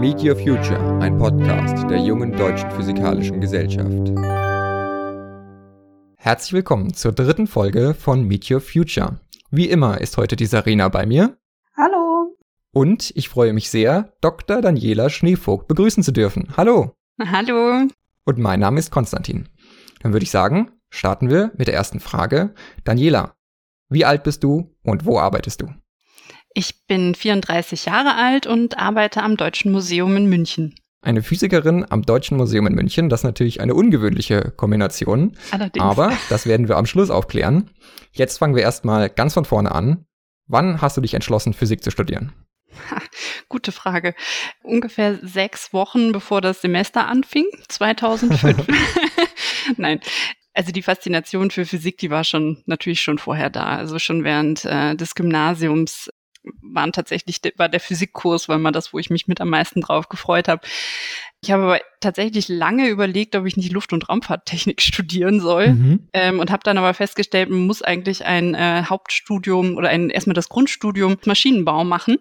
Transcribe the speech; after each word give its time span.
Meet 0.00 0.24
Your 0.24 0.36
Future, 0.36 0.98
ein 1.00 1.16
Podcast 1.18 1.88
der 1.88 1.98
jungen 1.98 2.32
deutschen 2.32 2.70
physikalischen 2.72 3.40
Gesellschaft. 3.40 4.10
Herzlich 6.16 6.52
willkommen 6.52 6.92
zur 6.92 7.12
dritten 7.12 7.46
Folge 7.46 7.94
von 7.94 8.24
Meet 8.24 8.50
Your 8.50 8.60
Future. 8.60 9.20
Wie 9.50 9.70
immer 9.70 10.00
ist 10.00 10.16
heute 10.16 10.36
die 10.36 10.46
Sarina 10.46 10.88
bei 10.88 11.06
mir. 11.06 11.38
Hallo. 11.76 12.36
Und 12.72 13.12
ich 13.14 13.28
freue 13.28 13.52
mich 13.52 13.70
sehr, 13.70 14.12
Dr. 14.20 14.60
Daniela 14.60 15.10
Schneevogt 15.10 15.68
begrüßen 15.68 16.02
zu 16.02 16.12
dürfen. 16.12 16.48
Hallo. 16.56 16.96
Hallo. 17.20 17.86
Und 18.24 18.38
mein 18.38 18.60
Name 18.60 18.80
ist 18.80 18.90
Konstantin. 18.90 19.48
Dann 20.02 20.12
würde 20.12 20.24
ich 20.24 20.30
sagen, 20.30 20.72
starten 20.90 21.30
wir 21.30 21.52
mit 21.56 21.68
der 21.68 21.74
ersten 21.74 22.00
Frage. 22.00 22.52
Daniela, 22.82 23.36
wie 23.88 24.04
alt 24.04 24.24
bist 24.24 24.42
du 24.42 24.74
und 24.82 25.06
wo 25.06 25.20
arbeitest 25.20 25.62
du? 25.62 25.68
Ich 26.56 26.86
bin 26.86 27.16
34 27.16 27.86
Jahre 27.86 28.14
alt 28.14 28.46
und 28.46 28.78
arbeite 28.78 29.22
am 29.22 29.36
Deutschen 29.36 29.72
Museum 29.72 30.16
in 30.16 30.26
München. 30.26 30.76
Eine 31.02 31.22
Physikerin 31.22 31.84
am 31.90 32.02
Deutschen 32.02 32.36
Museum 32.36 32.68
in 32.68 32.74
München, 32.74 33.08
das 33.08 33.20
ist 33.20 33.24
natürlich 33.24 33.60
eine 33.60 33.74
ungewöhnliche 33.74 34.52
Kombination. 34.56 35.36
Allerdings. 35.50 35.84
Aber 35.84 36.16
das 36.30 36.46
werden 36.46 36.68
wir 36.68 36.76
am 36.76 36.86
Schluss 36.86 37.10
aufklären. 37.10 37.70
Jetzt 38.12 38.38
fangen 38.38 38.54
wir 38.54 38.62
erstmal 38.62 39.10
ganz 39.10 39.34
von 39.34 39.44
vorne 39.44 39.72
an. 39.72 40.06
Wann 40.46 40.80
hast 40.80 40.96
du 40.96 41.00
dich 41.00 41.14
entschlossen, 41.14 41.54
Physik 41.54 41.82
zu 41.82 41.90
studieren? 41.90 42.32
Ha, 42.90 43.02
gute 43.48 43.72
Frage. 43.72 44.14
Ungefähr 44.62 45.18
sechs 45.22 45.72
Wochen 45.72 46.12
bevor 46.12 46.40
das 46.40 46.60
Semester 46.60 47.08
anfing, 47.08 47.46
2005. 47.68 48.66
Nein, 49.76 50.00
also 50.52 50.70
die 50.70 50.82
Faszination 50.82 51.50
für 51.50 51.66
Physik, 51.66 51.98
die 51.98 52.10
war 52.10 52.22
schon 52.22 52.62
natürlich 52.66 53.00
schon 53.00 53.18
vorher 53.18 53.50
da. 53.50 53.76
Also 53.76 53.98
schon 53.98 54.22
während 54.22 54.64
äh, 54.64 54.94
des 54.94 55.16
Gymnasiums 55.16 56.10
waren 56.62 56.92
tatsächlich 56.92 57.40
war 57.56 57.68
der 57.68 57.80
Physikkurs, 57.80 58.48
weil 58.48 58.58
man 58.58 58.72
das, 58.72 58.92
wo 58.92 58.98
ich 58.98 59.10
mich 59.10 59.26
mit 59.26 59.40
am 59.40 59.48
meisten 59.50 59.80
drauf 59.80 60.08
gefreut 60.08 60.48
habe. 60.48 60.60
Ich 61.40 61.50
habe 61.50 61.62
aber 61.64 61.80
tatsächlich 62.00 62.48
lange 62.48 62.88
überlegt, 62.88 63.36
ob 63.36 63.46
ich 63.46 63.56
nicht 63.56 63.72
Luft- 63.72 63.92
und 63.92 64.08
Raumfahrttechnik 64.08 64.80
studieren 64.82 65.40
soll 65.40 65.74
mhm. 65.74 66.08
ähm, 66.12 66.40
und 66.40 66.50
habe 66.50 66.62
dann 66.64 66.78
aber 66.78 66.94
festgestellt, 66.94 67.50
man 67.50 67.66
muss 67.66 67.82
eigentlich 67.82 68.24
ein 68.24 68.54
äh, 68.54 68.84
Hauptstudium 68.88 69.76
oder 69.76 69.88
ein 69.88 70.10
erstmal 70.10 70.34
das 70.34 70.48
Grundstudium 70.48 71.16
Maschinenbau 71.24 71.84
machen. 71.84 72.18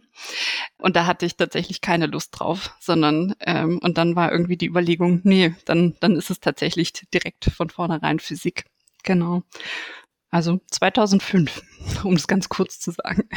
Und 0.78 0.96
da 0.96 1.06
hatte 1.06 1.26
ich 1.26 1.38
tatsächlich 1.38 1.82
keine 1.82 2.08
Lust 2.08 2.38
drauf, 2.40 2.76
sondern 2.80 3.36
ähm, 3.42 3.80
und 3.80 3.98
dann 3.98 4.16
war 4.16 4.32
irgendwie 4.32 4.58
die 4.58 4.68
Überlegung, 4.68 5.22
nee, 5.24 5.54
dann 5.66 5.96
dann 6.00 6.16
ist 6.16 6.30
es 6.30 6.40
tatsächlich 6.40 6.94
direkt 7.14 7.46
von 7.46 7.70
vornherein 7.70 8.20
Physik. 8.20 8.66
Genau. 9.04 9.44
Also 10.30 10.60
2005, 10.72 11.62
um 12.04 12.16
es 12.16 12.28
ganz 12.28 12.50
kurz 12.50 12.80
zu 12.80 12.92
sagen 12.92 13.28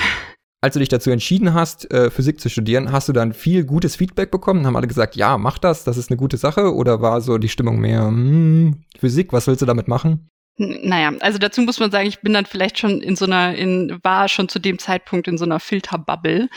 als 0.60 0.74
du 0.74 0.80
dich 0.80 0.88
dazu 0.88 1.10
entschieden 1.10 1.54
hast, 1.54 1.90
äh, 1.92 2.10
Physik 2.10 2.40
zu 2.40 2.48
studieren, 2.48 2.90
hast 2.92 3.08
du 3.08 3.12
dann 3.12 3.32
viel 3.32 3.64
gutes 3.64 3.96
Feedback 3.96 4.30
bekommen? 4.30 4.66
Haben 4.66 4.76
alle 4.76 4.86
gesagt, 4.86 5.16
ja, 5.16 5.38
mach 5.38 5.58
das, 5.58 5.84
das 5.84 5.96
ist 5.96 6.10
eine 6.10 6.16
gute 6.16 6.36
Sache? 6.36 6.74
Oder 6.74 7.00
war 7.00 7.20
so 7.20 7.38
die 7.38 7.48
Stimmung 7.48 7.78
mehr, 7.78 8.06
hm, 8.06 8.82
Physik, 8.98 9.32
was 9.32 9.46
willst 9.46 9.62
du 9.62 9.66
damit 9.66 9.88
machen? 9.88 10.28
Naja, 10.58 11.12
also 11.20 11.36
dazu 11.36 11.60
muss 11.60 11.80
man 11.80 11.90
sagen, 11.90 12.08
ich 12.08 12.20
bin 12.20 12.32
dann 12.32 12.46
vielleicht 12.46 12.78
schon 12.78 13.02
in 13.02 13.14
so 13.14 13.26
einer, 13.26 13.54
in, 13.54 14.00
war 14.02 14.26
schon 14.28 14.48
zu 14.48 14.58
dem 14.58 14.78
Zeitpunkt 14.78 15.28
in 15.28 15.36
so 15.36 15.44
einer 15.44 15.60
Filterbubble. 15.60 16.48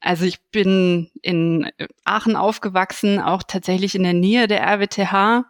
Also 0.00 0.24
ich 0.24 0.40
bin 0.52 1.10
in 1.20 1.70
Aachen 2.04 2.34
aufgewachsen, 2.34 3.20
auch 3.20 3.42
tatsächlich 3.42 3.94
in 3.94 4.04
der 4.04 4.14
Nähe 4.14 4.48
der 4.48 4.62
RWTH. 4.62 5.44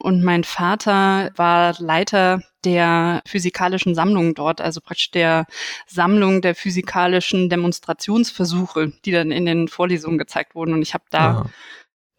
Und 0.00 0.24
mein 0.24 0.42
Vater 0.42 1.30
war 1.36 1.76
Leiter 1.78 2.40
der 2.64 3.22
physikalischen 3.24 3.94
Sammlung 3.94 4.34
dort, 4.34 4.60
also 4.60 4.80
praktisch 4.80 5.12
der 5.12 5.46
Sammlung 5.86 6.42
der 6.42 6.56
physikalischen 6.56 7.50
Demonstrationsversuche, 7.50 8.92
die 9.04 9.12
dann 9.12 9.30
in 9.30 9.46
den 9.46 9.68
Vorlesungen 9.68 10.18
gezeigt 10.18 10.56
wurden. 10.56 10.72
Und 10.72 10.82
ich 10.82 10.94
habe 10.94 11.04
da 11.10 11.18
Aha 11.18 11.50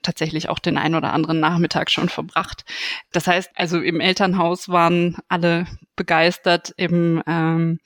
tatsächlich 0.05 0.49
auch 0.49 0.59
den 0.59 0.77
einen 0.77 0.95
oder 0.95 1.13
anderen 1.13 1.39
Nachmittag 1.39 1.91
schon 1.91 2.09
verbracht. 2.09 2.65
Das 3.11 3.27
heißt, 3.27 3.51
also 3.55 3.79
im 3.81 3.99
Elternhaus 3.99 4.69
waren 4.69 5.17
alle 5.27 5.67
begeistert, 5.95 6.73
im, 6.77 7.21
ähm, 7.27 7.79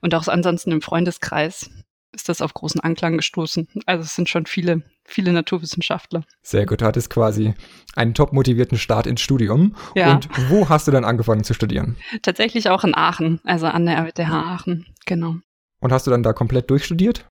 und 0.00 0.14
auch 0.14 0.26
ansonsten 0.28 0.72
im 0.72 0.82
Freundeskreis 0.82 1.70
ist 2.12 2.28
das 2.28 2.40
auf 2.40 2.54
großen 2.54 2.80
Anklang 2.80 3.16
gestoßen. 3.16 3.68
Also 3.84 4.04
es 4.04 4.14
sind 4.14 4.28
schon 4.28 4.46
viele, 4.46 4.82
viele 5.04 5.32
Naturwissenschaftler. 5.32 6.24
Sehr 6.42 6.64
gut, 6.64 6.80
du 6.80 6.86
hattest 6.86 7.10
quasi 7.10 7.54
einen 7.94 8.14
top 8.14 8.32
motivierten 8.32 8.78
Start 8.78 9.06
ins 9.06 9.20
Studium. 9.20 9.76
Ja. 9.94 10.12
Und 10.12 10.28
wo 10.48 10.68
hast 10.68 10.88
du 10.88 10.92
dann 10.92 11.04
angefangen 11.04 11.44
zu 11.44 11.52
studieren? 11.52 11.96
Tatsächlich 12.22 12.70
auch 12.70 12.84
in 12.84 12.94
Aachen, 12.94 13.40
also 13.44 13.66
an 13.66 13.84
der 13.84 13.98
RWTH 13.98 14.32
Aachen, 14.32 14.86
genau. 15.04 15.36
Und 15.80 15.92
hast 15.92 16.06
du 16.06 16.10
dann 16.10 16.22
da 16.22 16.32
komplett 16.32 16.70
durchstudiert? 16.70 17.28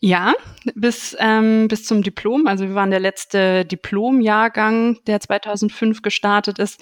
Ja, 0.00 0.34
bis, 0.76 1.16
ähm, 1.18 1.66
bis 1.66 1.84
zum 1.84 2.02
Diplom. 2.02 2.46
Also 2.46 2.68
wir 2.68 2.74
waren 2.74 2.90
der 2.90 3.00
letzte 3.00 3.64
Diplomjahrgang, 3.64 4.98
der 5.06 5.18
2005 5.20 6.02
gestartet 6.02 6.60
ist. 6.60 6.80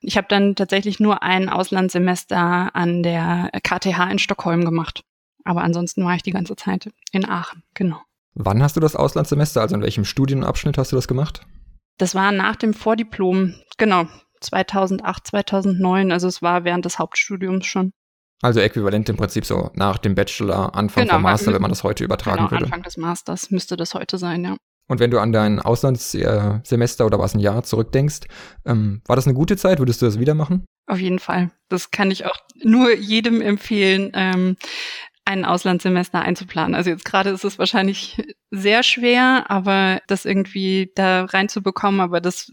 Ich 0.00 0.16
habe 0.16 0.28
dann 0.30 0.54
tatsächlich 0.54 0.98
nur 0.98 1.22
ein 1.22 1.50
Auslandssemester 1.50 2.74
an 2.74 3.02
der 3.02 3.50
KTH 3.62 4.10
in 4.10 4.18
Stockholm 4.18 4.64
gemacht. 4.64 5.04
Aber 5.44 5.62
ansonsten 5.62 6.04
war 6.04 6.14
ich 6.14 6.22
die 6.22 6.30
ganze 6.30 6.56
Zeit 6.56 6.90
in 7.12 7.28
Aachen, 7.28 7.62
genau. 7.74 8.00
Wann 8.34 8.62
hast 8.62 8.76
du 8.76 8.80
das 8.80 8.96
Auslandssemester? 8.96 9.60
Also 9.60 9.76
in 9.76 9.82
welchem 9.82 10.06
Studienabschnitt 10.06 10.78
hast 10.78 10.90
du 10.90 10.96
das 10.96 11.06
gemacht? 11.06 11.42
Das 11.98 12.14
war 12.14 12.32
nach 12.32 12.56
dem 12.56 12.72
Vordiplom, 12.72 13.54
genau, 13.76 14.06
2008, 14.40 15.26
2009. 15.26 16.10
Also 16.10 16.28
es 16.28 16.40
war 16.40 16.64
während 16.64 16.86
des 16.86 16.98
Hauptstudiums 16.98 17.66
schon. 17.66 17.92
Also 18.42 18.60
äquivalent 18.60 19.08
im 19.08 19.16
Prinzip 19.16 19.44
so 19.46 19.70
nach 19.74 19.98
dem 19.98 20.14
Bachelor, 20.14 20.74
Anfang 20.74 21.04
genau, 21.04 21.14
vom 21.14 21.22
Master, 21.22 21.52
wenn 21.54 21.62
man 21.62 21.70
das 21.70 21.82
heute 21.82 22.04
übertragen 22.04 22.38
genau, 22.38 22.50
würde. 22.50 22.64
Anfang 22.66 22.82
des 22.82 22.96
Masters 22.96 23.50
müsste 23.50 23.76
das 23.76 23.94
heute 23.94 24.18
sein, 24.18 24.44
ja. 24.44 24.56
Und 24.86 25.00
wenn 25.00 25.10
du 25.10 25.18
an 25.18 25.32
dein 25.32 25.60
Auslandssemester 25.60 27.06
oder 27.06 27.18
was 27.18 27.34
ein 27.34 27.40
Jahr 27.40 27.62
zurückdenkst, 27.62 28.20
ähm, 28.66 29.00
war 29.06 29.16
das 29.16 29.26
eine 29.26 29.34
gute 29.34 29.56
Zeit? 29.56 29.78
Würdest 29.78 30.02
du 30.02 30.06
das 30.06 30.18
wieder 30.18 30.34
machen? 30.34 30.66
Auf 30.86 30.98
jeden 30.98 31.18
Fall. 31.18 31.50
Das 31.70 31.90
kann 31.90 32.10
ich 32.10 32.26
auch 32.26 32.36
nur 32.62 32.94
jedem 32.94 33.40
empfehlen, 33.40 34.10
ähm, 34.12 34.56
ein 35.26 35.44
Auslandssemester 35.44 36.20
einzuplanen. 36.20 36.74
Also 36.74 36.90
jetzt 36.90 37.04
gerade 37.04 37.30
ist 37.30 37.44
es 37.44 37.58
wahrscheinlich 37.58 38.22
sehr 38.50 38.82
schwer, 38.82 39.50
aber 39.50 40.02
das 40.06 40.26
irgendwie 40.26 40.92
da 40.94 41.24
reinzubekommen, 41.24 42.00
aber 42.00 42.20
das 42.20 42.52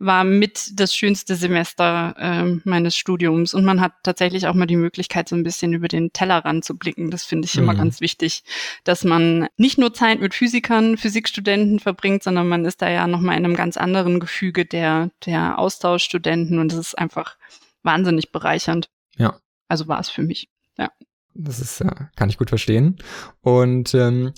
war 0.00 0.24
mit 0.24 0.78
das 0.78 0.94
schönste 0.94 1.36
Semester 1.36 2.14
äh, 2.18 2.60
meines 2.64 2.96
Studiums. 2.96 3.54
Und 3.54 3.64
man 3.64 3.80
hat 3.80 3.92
tatsächlich 4.02 4.48
auch 4.48 4.54
mal 4.54 4.66
die 4.66 4.76
Möglichkeit, 4.76 5.28
so 5.28 5.36
ein 5.36 5.44
bisschen 5.44 5.72
über 5.72 5.86
den 5.86 6.12
Tellerrand 6.12 6.64
zu 6.64 6.76
blicken. 6.76 7.10
Das 7.10 7.24
finde 7.24 7.46
ich 7.46 7.54
mhm. 7.54 7.62
immer 7.62 7.74
ganz 7.76 8.00
wichtig, 8.00 8.42
dass 8.82 9.04
man 9.04 9.46
nicht 9.56 9.78
nur 9.78 9.94
Zeit 9.94 10.20
mit 10.20 10.34
Physikern, 10.34 10.96
Physikstudenten 10.96 11.78
verbringt, 11.78 12.24
sondern 12.24 12.48
man 12.48 12.64
ist 12.64 12.82
da 12.82 12.90
ja 12.90 13.06
nochmal 13.06 13.36
in 13.36 13.44
einem 13.44 13.54
ganz 13.54 13.76
anderen 13.76 14.18
Gefüge 14.18 14.64
der, 14.66 15.10
der 15.24 15.58
Austauschstudenten 15.58 16.58
und 16.58 16.72
das 16.72 16.78
ist 16.78 16.98
einfach 16.98 17.36
wahnsinnig 17.82 18.32
bereichernd. 18.32 18.88
Ja. 19.16 19.38
Also 19.68 19.86
war 19.86 20.00
es 20.00 20.10
für 20.10 20.22
mich. 20.22 20.48
Ja. 20.76 20.90
Das 21.34 21.60
ist, 21.60 21.80
äh, 21.80 21.90
kann 22.16 22.28
ich 22.28 22.38
gut 22.38 22.48
verstehen. 22.48 22.96
Und 23.40 23.94
ähm, 23.94 24.32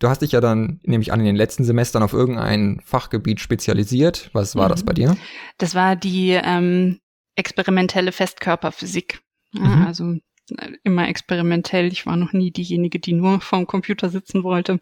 Du 0.00 0.08
hast 0.08 0.22
dich 0.22 0.32
ja 0.32 0.40
dann, 0.40 0.80
nehme 0.84 1.02
ich 1.02 1.12
an, 1.12 1.18
in 1.20 1.26
den 1.26 1.36
letzten 1.36 1.64
Semestern 1.64 2.04
auf 2.04 2.12
irgendein 2.12 2.80
Fachgebiet 2.84 3.40
spezialisiert. 3.40 4.30
Was 4.32 4.54
war 4.54 4.66
mhm. 4.66 4.70
das 4.70 4.84
bei 4.84 4.92
dir? 4.92 5.16
Das 5.58 5.74
war 5.74 5.96
die 5.96 6.30
ähm, 6.30 7.00
experimentelle 7.34 8.12
Festkörperphysik. 8.12 9.20
Mhm. 9.52 9.84
Also 9.86 10.12
äh, 10.56 10.72
immer 10.84 11.08
experimentell. 11.08 11.90
Ich 11.90 12.06
war 12.06 12.16
noch 12.16 12.32
nie 12.32 12.52
diejenige, 12.52 13.00
die 13.00 13.12
nur 13.12 13.40
vorm 13.40 13.66
Computer 13.66 14.08
sitzen 14.08 14.44
wollte. 14.44 14.78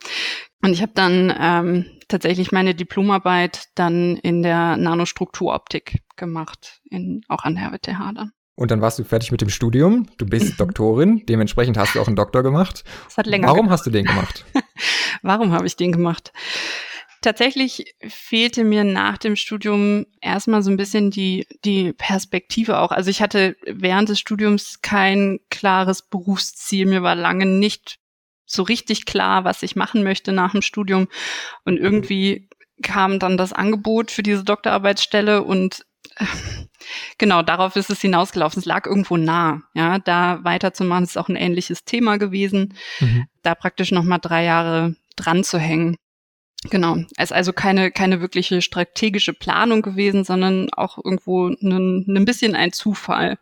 Und 0.63 0.73
ich 0.73 0.83
habe 0.83 0.93
dann 0.95 1.35
ähm, 1.39 1.87
tatsächlich 2.09 2.53
meine 2.53 2.75
Diplomarbeit 2.75 3.69
dann 3.75 4.17
in 4.19 4.43
der 4.43 4.77
Nanostrukturoptik 4.77 6.03
gemacht, 6.17 6.83
in, 6.91 7.23
auch 7.29 7.45
an 7.45 7.55
der 7.55 7.69
RWTH 7.69 8.13
dann. 8.13 8.33
Und 8.57 8.71
dann 8.71 8.81
warst 8.81 8.99
du 8.99 9.05
fertig 9.05 9.31
mit 9.31 9.43
dem 9.43 9.51
Studium. 9.51 10.09
Du 10.17 10.27
bist 10.27 10.59
Doktorin. 10.61 11.25
Dementsprechend 11.27 11.77
hast 11.77 11.95
du 11.95 12.01
auch 12.01 12.07
einen 12.07 12.17
Doktor 12.17 12.43
gemacht. 12.43 12.85
Das 13.05 13.19
hat 13.19 13.27
länger 13.27 13.47
Warum 13.47 13.67
gemacht. 13.67 13.73
hast 13.73 13.87
du 13.87 13.91
den 13.91 14.07
gemacht? 14.07 14.45
Warum 15.23 15.53
habe 15.53 15.67
ich 15.67 15.77
den 15.77 15.93
gemacht? 15.93 16.33
Tatsächlich 17.21 17.95
fehlte 18.07 18.65
mir 18.65 18.85
nach 18.85 19.19
dem 19.19 19.37
Studium 19.37 20.07
erstmal 20.21 20.63
so 20.63 20.71
ein 20.71 20.77
bisschen 20.77 21.11
die, 21.11 21.47
die 21.65 21.93
Perspektive 21.93 22.79
auch. 22.79 22.93
Also 22.93 23.11
ich 23.11 23.21
hatte 23.21 23.57
während 23.67 24.09
des 24.09 24.21
Studiums 24.21 24.81
kein 24.81 25.41
klares 25.51 26.03
Berufsziel. 26.03 26.87
Mir 26.87 27.03
war 27.03 27.15
lange 27.15 27.47
nicht 27.47 27.99
so 28.47 28.63
richtig 28.63 29.07
klar, 29.07 29.45
was 29.45 29.63
ich 29.63 29.77
machen 29.77 30.03
möchte 30.03 30.33
nach 30.33 30.53
dem 30.53 30.63
Studium. 30.63 31.09
Und 31.65 31.79
irgendwie 31.79 32.49
kam 32.83 33.19
dann 33.19 33.37
das 33.37 33.53
Angebot 33.53 34.11
für 34.11 34.23
diese 34.23 34.45
Doktorarbeitsstelle 34.45 35.43
und 35.43 35.85
Genau, 37.19 37.43
darauf 37.43 37.77
ist 37.77 37.91
es 37.91 38.01
hinausgelaufen. 38.01 38.61
Es 38.61 38.65
lag 38.65 38.87
irgendwo 38.87 39.17
nah, 39.17 39.63
ja, 39.75 39.99
da 39.99 40.45
weiterzumachen. 40.45 41.05
ist 41.05 41.19
auch 41.19 41.29
ein 41.29 41.37
ähnliches 41.37 41.85
Thema 41.85 42.17
gewesen, 42.19 42.75
mhm. 43.01 43.27
da 43.43 43.55
praktisch 43.55 43.91
nochmal 43.91 44.21
drei 44.21 44.45
Jahre 44.45 44.95
dran 45.17 45.43
zu 45.43 45.59
hängen. 45.59 45.97
Genau, 46.71 46.97
es 47.17 47.31
ist 47.31 47.33
also 47.33 47.53
keine, 47.53 47.91
keine 47.91 48.21
wirkliche 48.21 48.63
strategische 48.63 49.33
Planung 49.33 49.83
gewesen, 49.83 50.25
sondern 50.25 50.73
auch 50.73 50.99
irgendwo 51.03 51.49
ein, 51.49 52.05
ein 52.09 52.25
bisschen 52.25 52.55
ein 52.55 52.73
Zufall, 52.73 53.39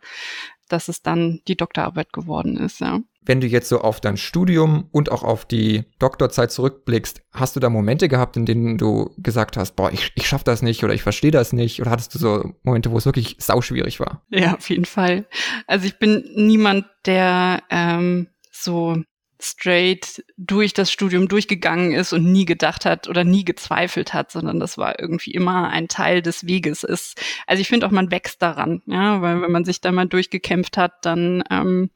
dass 0.67 0.87
es 0.87 1.01
dann 1.01 1.41
die 1.47 1.55
Doktorarbeit 1.55 2.13
geworden 2.13 2.57
ist, 2.57 2.81
ja. 2.81 2.99
Wenn 3.25 3.41
du 3.41 3.47
jetzt 3.47 3.69
so 3.69 3.81
auf 3.81 3.99
dein 3.99 4.17
Studium 4.17 4.87
und 4.91 5.11
auch 5.11 5.23
auf 5.23 5.45
die 5.45 5.85
Doktorzeit 5.99 6.51
zurückblickst, 6.51 7.21
hast 7.31 7.55
du 7.55 7.59
da 7.59 7.69
Momente 7.69 8.07
gehabt, 8.07 8.37
in 8.37 8.45
denen 8.45 8.77
du 8.77 9.13
gesagt 9.17 9.57
hast, 9.57 9.75
boah, 9.75 9.91
ich, 9.91 10.11
ich 10.15 10.27
schaff 10.27 10.43
das 10.43 10.61
nicht 10.61 10.83
oder 10.83 10.93
ich 10.93 11.03
verstehe 11.03 11.31
das 11.31 11.53
nicht? 11.53 11.81
Oder 11.81 11.91
hattest 11.91 12.13
du 12.15 12.19
so 12.19 12.53
Momente, 12.63 12.91
wo 12.91 12.97
es 12.97 13.05
wirklich 13.05 13.35
sauschwierig 13.39 13.99
war? 13.99 14.23
Ja, 14.29 14.55
auf 14.55 14.69
jeden 14.69 14.85
Fall. 14.85 15.25
Also 15.67 15.85
ich 15.87 15.97
bin 15.97 16.23
niemand, 16.35 16.85
der 17.05 17.63
ähm, 17.69 18.27
so 18.51 18.97
straight 19.39 20.23
durch 20.37 20.73
das 20.73 20.91
Studium 20.91 21.27
durchgegangen 21.27 21.91
ist 21.91 22.13
und 22.13 22.31
nie 22.31 22.45
gedacht 22.45 22.85
hat 22.85 23.07
oder 23.07 23.23
nie 23.23 23.43
gezweifelt 23.43 24.13
hat, 24.13 24.31
sondern 24.31 24.59
das 24.59 24.77
war 24.77 24.99
irgendwie 24.99 25.31
immer 25.31 25.69
ein 25.69 25.87
Teil 25.87 26.21
des 26.21 26.47
Weges 26.47 26.83
ist. 26.83 27.21
Also 27.47 27.61
ich 27.61 27.67
finde 27.67 27.85
auch, 27.87 27.91
man 27.91 28.11
wächst 28.11 28.41
daran, 28.41 28.81
ja, 28.85 29.21
weil 29.21 29.41
wenn 29.41 29.51
man 29.51 29.65
sich 29.65 29.81
da 29.81 29.91
mal 29.91 30.07
durchgekämpft 30.07 30.77
hat, 30.77 31.05
dann 31.05 31.43
ähm, 31.49 31.89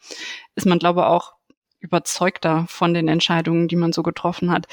ist 0.56 0.66
man, 0.66 0.80
glaube 0.80 1.02
ich, 1.02 1.06
auch 1.06 1.34
überzeugter 1.80 2.66
von 2.68 2.94
den 2.94 3.08
Entscheidungen, 3.08 3.68
die 3.68 3.78
man 3.78 3.94
so 3.94 4.04
getroffen 4.04 4.52
hat 4.52 4.68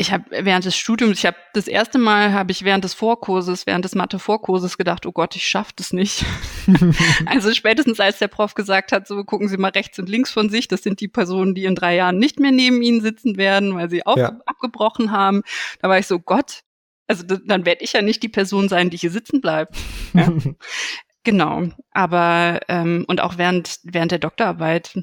ich 0.00 0.12
habe 0.12 0.24
während 0.30 0.64
des 0.64 0.76
Studiums, 0.76 1.18
ich 1.18 1.26
habe 1.26 1.36
das 1.54 1.66
erste 1.66 1.98
Mal 1.98 2.32
habe 2.32 2.52
ich 2.52 2.62
während 2.62 2.84
des 2.84 2.94
Vorkurses, 2.94 3.66
während 3.66 3.84
des 3.84 3.96
Mathe-Vorkurses 3.96 4.78
gedacht, 4.78 5.04
oh 5.06 5.12
Gott, 5.12 5.34
ich 5.34 5.48
schaff 5.48 5.72
das 5.72 5.92
nicht. 5.92 6.24
also 7.26 7.52
spätestens 7.52 7.98
als 7.98 8.20
der 8.20 8.28
Prof 8.28 8.54
gesagt 8.54 8.92
hat, 8.92 9.08
so 9.08 9.24
gucken 9.24 9.48
Sie 9.48 9.56
mal 9.56 9.72
rechts 9.72 9.98
und 9.98 10.08
links 10.08 10.30
von 10.30 10.50
sich, 10.50 10.68
das 10.68 10.84
sind 10.84 11.00
die 11.00 11.08
Personen, 11.08 11.56
die 11.56 11.64
in 11.64 11.74
drei 11.74 11.96
Jahren 11.96 12.16
nicht 12.16 12.38
mehr 12.38 12.52
neben 12.52 12.80
Ihnen 12.80 13.00
sitzen 13.00 13.36
werden, 13.36 13.74
weil 13.74 13.90
sie 13.90 14.06
auch 14.06 14.16
ja. 14.16 14.40
abgebrochen 14.46 15.10
haben. 15.10 15.42
Da 15.80 15.88
war 15.88 15.98
ich 15.98 16.06
so, 16.06 16.20
Gott, 16.20 16.60
also 17.08 17.24
dann 17.24 17.66
werde 17.66 17.82
ich 17.82 17.92
ja 17.92 18.02
nicht 18.02 18.22
die 18.22 18.28
Person 18.28 18.68
sein, 18.68 18.90
die 18.90 18.98
hier 18.98 19.10
sitzen 19.10 19.40
bleibt. 19.40 19.76
Ja. 20.14 20.32
genau, 21.24 21.70
aber 21.90 22.60
ähm, 22.68 23.04
und 23.08 23.20
auch 23.20 23.36
während 23.36 23.80
während 23.82 24.12
der 24.12 24.20
Doktorarbeit 24.20 24.96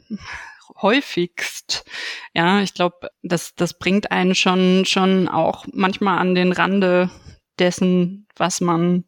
häufigst. 0.82 1.86
Ja, 2.34 2.62
ich 2.62 2.74
glaube, 2.74 3.10
das, 3.24 3.56
das 3.56 3.78
bringt 3.78 4.12
einen 4.12 4.36
schon, 4.36 4.86
schon 4.86 5.28
auch 5.28 5.66
manchmal 5.72 6.20
an 6.20 6.36
den 6.36 6.52
Rande 6.52 7.10
dessen, 7.60 8.28
was 8.36 8.62
man 8.62 9.06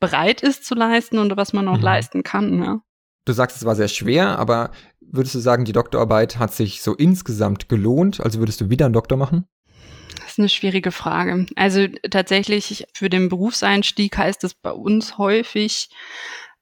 bereit 0.00 0.42
ist 0.42 0.64
zu 0.64 0.74
leisten 0.74 1.18
und 1.18 1.36
was 1.36 1.52
man 1.52 1.68
auch 1.68 1.78
mhm. 1.78 1.84
leisten 1.84 2.22
kann. 2.22 2.62
Ja. 2.62 2.80
Du 3.24 3.32
sagst, 3.32 3.56
es 3.56 3.64
war 3.64 3.76
sehr 3.76 3.88
schwer, 3.88 4.38
aber 4.38 4.70
würdest 5.00 5.34
du 5.34 5.38
sagen, 5.38 5.64
die 5.64 5.72
Doktorarbeit 5.72 6.38
hat 6.38 6.52
sich 6.52 6.82
so 6.82 6.94
insgesamt 6.94 7.68
gelohnt? 7.68 8.20
Also 8.20 8.38
würdest 8.38 8.60
du 8.60 8.70
wieder 8.70 8.86
einen 8.86 8.94
Doktor 8.94 9.16
machen? 9.16 9.46
Das 10.16 10.32
ist 10.32 10.38
eine 10.38 10.48
schwierige 10.48 10.92
Frage. 10.92 11.46
Also 11.56 11.86
tatsächlich 12.10 12.86
für 12.94 13.08
den 13.08 13.28
Berufseinstieg 13.28 14.16
heißt 14.16 14.44
es 14.44 14.54
bei 14.54 14.72
uns 14.72 15.18
häufig, 15.18 15.90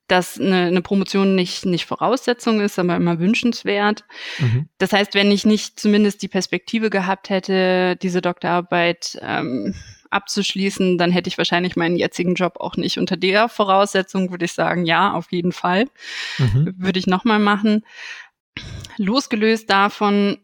dass 0.08 0.38
eine, 0.38 0.66
eine 0.66 0.82
Promotion 0.82 1.34
nicht, 1.34 1.66
nicht 1.66 1.86
Voraussetzung 1.86 2.60
ist, 2.60 2.78
aber 2.78 2.96
immer 2.96 3.18
wünschenswert. 3.18 4.04
Mhm. 4.38 4.68
Das 4.78 4.92
heißt, 4.92 5.14
wenn 5.14 5.30
ich 5.30 5.44
nicht 5.44 5.80
zumindest 5.80 6.22
die 6.22 6.28
Perspektive 6.28 6.90
gehabt 6.90 7.30
hätte, 7.30 7.96
diese 7.96 8.22
Doktorarbeit 8.22 9.18
ähm, 9.20 9.74
abzuschließen, 10.10 10.98
dann 10.98 11.10
hätte 11.10 11.28
ich 11.28 11.38
wahrscheinlich 11.38 11.76
meinen 11.76 11.96
jetzigen 11.96 12.34
Job 12.34 12.58
auch 12.58 12.76
nicht 12.76 12.98
unter 12.98 13.16
der 13.16 13.48
Voraussetzung, 13.48 14.30
würde 14.30 14.44
ich 14.44 14.52
sagen, 14.52 14.86
ja, 14.86 15.12
auf 15.12 15.32
jeden 15.32 15.52
Fall. 15.52 15.86
Mhm. 16.38 16.74
Würde 16.78 16.98
ich 16.98 17.06
nochmal 17.06 17.38
machen. 17.38 17.84
Losgelöst 18.96 19.68
davon 19.68 20.38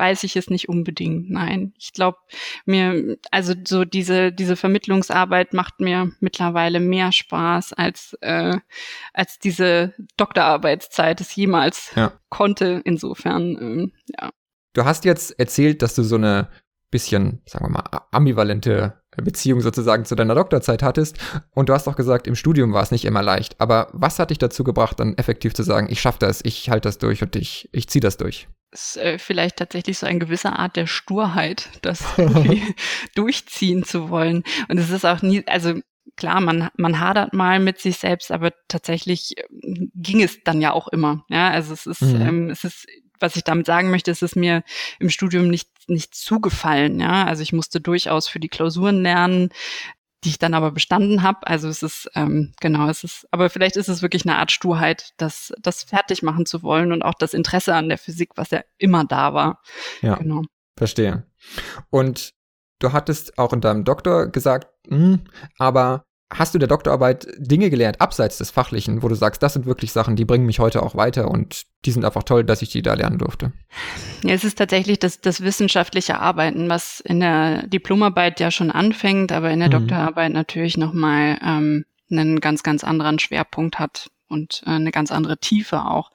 weiß 0.00 0.24
ich 0.24 0.34
es 0.34 0.48
nicht 0.48 0.68
unbedingt. 0.68 1.30
Nein, 1.30 1.74
ich 1.78 1.92
glaube 1.92 2.18
mir, 2.64 3.18
also 3.30 3.52
so 3.66 3.84
diese 3.84 4.32
diese 4.32 4.56
Vermittlungsarbeit 4.56 5.52
macht 5.52 5.80
mir 5.80 6.10
mittlerweile 6.20 6.80
mehr 6.80 7.12
Spaß 7.12 7.74
als 7.74 8.16
äh, 8.22 8.56
als 9.12 9.38
diese 9.38 9.94
Doktorarbeitszeit 10.16 11.20
es 11.20 11.36
jemals 11.36 11.92
ja. 11.94 12.12
konnte. 12.30 12.80
Insofern, 12.84 13.42
ähm, 13.60 13.92
ja. 14.18 14.30
Du 14.72 14.84
hast 14.84 15.04
jetzt 15.04 15.38
erzählt, 15.38 15.82
dass 15.82 15.94
du 15.94 16.02
so 16.02 16.16
eine 16.16 16.48
bisschen, 16.90 17.42
sagen 17.46 17.66
wir 17.66 17.70
mal, 17.70 17.84
ambivalente 18.10 19.00
Beziehung 19.16 19.60
sozusagen 19.60 20.04
zu 20.04 20.14
deiner 20.14 20.34
Doktorzeit 20.34 20.82
hattest. 20.82 21.18
Und 21.50 21.68
du 21.68 21.74
hast 21.74 21.88
auch 21.88 21.96
gesagt, 21.96 22.26
im 22.26 22.34
Studium 22.34 22.72
war 22.72 22.82
es 22.82 22.90
nicht 22.90 23.04
immer 23.04 23.22
leicht. 23.22 23.60
Aber 23.60 23.88
was 23.92 24.18
hat 24.18 24.30
dich 24.30 24.38
dazu 24.38 24.64
gebracht, 24.64 24.98
dann 24.98 25.14
effektiv 25.18 25.54
zu 25.54 25.62
sagen, 25.62 25.88
ich 25.90 26.00
schaffe 26.00 26.18
das, 26.20 26.40
ich 26.44 26.70
halte 26.70 26.88
das 26.88 26.98
durch 26.98 27.22
und 27.22 27.36
ich, 27.36 27.68
ich 27.72 27.88
ziehe 27.88 28.00
das 28.00 28.16
durch? 28.16 28.48
Ist 28.72 28.96
äh, 28.96 29.18
vielleicht 29.18 29.56
tatsächlich 29.56 29.98
so 29.98 30.06
eine 30.06 30.18
gewisse 30.18 30.52
Art 30.52 30.76
der 30.76 30.86
Sturheit, 30.86 31.68
das 31.82 32.04
durchziehen 33.14 33.84
zu 33.84 34.10
wollen. 34.10 34.44
Und 34.68 34.78
es 34.78 34.90
ist 34.90 35.04
auch 35.04 35.22
nie, 35.22 35.46
also 35.46 35.74
klar, 36.16 36.40
man, 36.40 36.68
man 36.76 37.00
hadert 37.00 37.32
mal 37.32 37.58
mit 37.60 37.80
sich 37.80 37.96
selbst, 37.96 38.30
aber 38.30 38.52
tatsächlich 38.68 39.34
ähm, 39.62 39.90
ging 39.94 40.22
es 40.22 40.42
dann 40.44 40.60
ja 40.60 40.72
auch 40.72 40.88
immer. 40.88 41.24
Ja, 41.28 41.50
also 41.50 41.72
es 41.72 41.86
ist, 41.86 42.02
mhm. 42.02 42.20
ähm, 42.20 42.50
es 42.50 42.64
ist 42.64 42.86
was 43.20 43.36
ich 43.36 43.44
damit 43.44 43.66
sagen 43.66 43.90
möchte, 43.90 44.10
ist 44.10 44.22
es 44.22 44.34
mir 44.34 44.64
im 44.98 45.10
Studium 45.10 45.48
nicht, 45.48 45.68
nicht 45.88 46.14
zugefallen. 46.14 47.00
Ja, 47.00 47.24
also 47.26 47.42
ich 47.42 47.52
musste 47.52 47.80
durchaus 47.80 48.28
für 48.28 48.40
die 48.40 48.48
Klausuren 48.48 49.02
lernen, 49.02 49.50
die 50.24 50.30
ich 50.30 50.38
dann 50.38 50.54
aber 50.54 50.70
bestanden 50.70 51.22
habe. 51.22 51.46
Also 51.46 51.68
es 51.68 51.82
ist 51.82 52.10
ähm, 52.14 52.52
genau, 52.60 52.88
es 52.88 53.04
ist, 53.04 53.26
aber 53.30 53.50
vielleicht 53.50 53.76
ist 53.76 53.88
es 53.88 54.02
wirklich 54.02 54.26
eine 54.26 54.36
Art 54.36 54.52
Sturheit, 54.52 55.14
das, 55.16 55.52
das 55.60 55.82
fertig 55.82 56.22
machen 56.22 56.46
zu 56.46 56.62
wollen 56.62 56.92
und 56.92 57.02
auch 57.02 57.14
das 57.14 57.34
Interesse 57.34 57.74
an 57.74 57.88
der 57.88 57.98
Physik, 57.98 58.30
was 58.36 58.50
ja 58.50 58.62
immer 58.78 59.04
da 59.04 59.34
war. 59.34 59.62
Ja, 60.02 60.16
genau. 60.16 60.42
verstehe. 60.76 61.24
Und 61.88 62.34
du 62.80 62.92
hattest 62.92 63.38
auch 63.38 63.52
in 63.52 63.60
deinem 63.60 63.84
Doktor 63.84 64.28
gesagt, 64.28 64.68
mh, 64.88 64.96
hm, 64.96 65.20
aber 65.58 66.04
hast 66.32 66.54
du 66.54 66.58
der 66.58 66.68
Doktorarbeit 66.68 67.26
Dinge 67.38 67.70
gelernt, 67.70 68.00
abseits 68.00 68.38
des 68.38 68.50
Fachlichen, 68.50 69.02
wo 69.02 69.08
du 69.08 69.14
sagst, 69.14 69.42
das 69.42 69.52
sind 69.52 69.66
wirklich 69.66 69.92
Sachen, 69.92 70.16
die 70.16 70.24
bringen 70.24 70.46
mich 70.46 70.60
heute 70.60 70.82
auch 70.82 70.94
weiter 70.94 71.28
und 71.28 71.64
die 71.84 71.90
sind 71.90 72.04
einfach 72.04 72.22
toll, 72.22 72.44
dass 72.44 72.62
ich 72.62 72.70
die 72.70 72.82
da 72.82 72.94
lernen 72.94 73.18
durfte? 73.18 73.52
Ja, 74.22 74.34
es 74.34 74.44
ist 74.44 74.58
tatsächlich 74.58 74.98
das, 74.98 75.20
das 75.20 75.40
wissenschaftliche 75.40 76.20
Arbeiten, 76.20 76.68
was 76.68 77.00
in 77.00 77.20
der 77.20 77.66
Diplomarbeit 77.66 78.38
ja 78.38 78.50
schon 78.50 78.70
anfängt, 78.70 79.32
aber 79.32 79.50
in 79.50 79.58
der 79.58 79.68
mhm. 79.68 79.72
Doktorarbeit 79.72 80.32
natürlich 80.32 80.76
nochmal 80.76 81.38
ähm, 81.44 81.84
einen 82.10 82.40
ganz, 82.40 82.62
ganz 82.62 82.84
anderen 82.84 83.18
Schwerpunkt 83.18 83.78
hat 83.78 84.10
und 84.28 84.62
äh, 84.66 84.70
eine 84.70 84.92
ganz 84.92 85.10
andere 85.10 85.38
Tiefe 85.38 85.84
auch. 85.84 86.12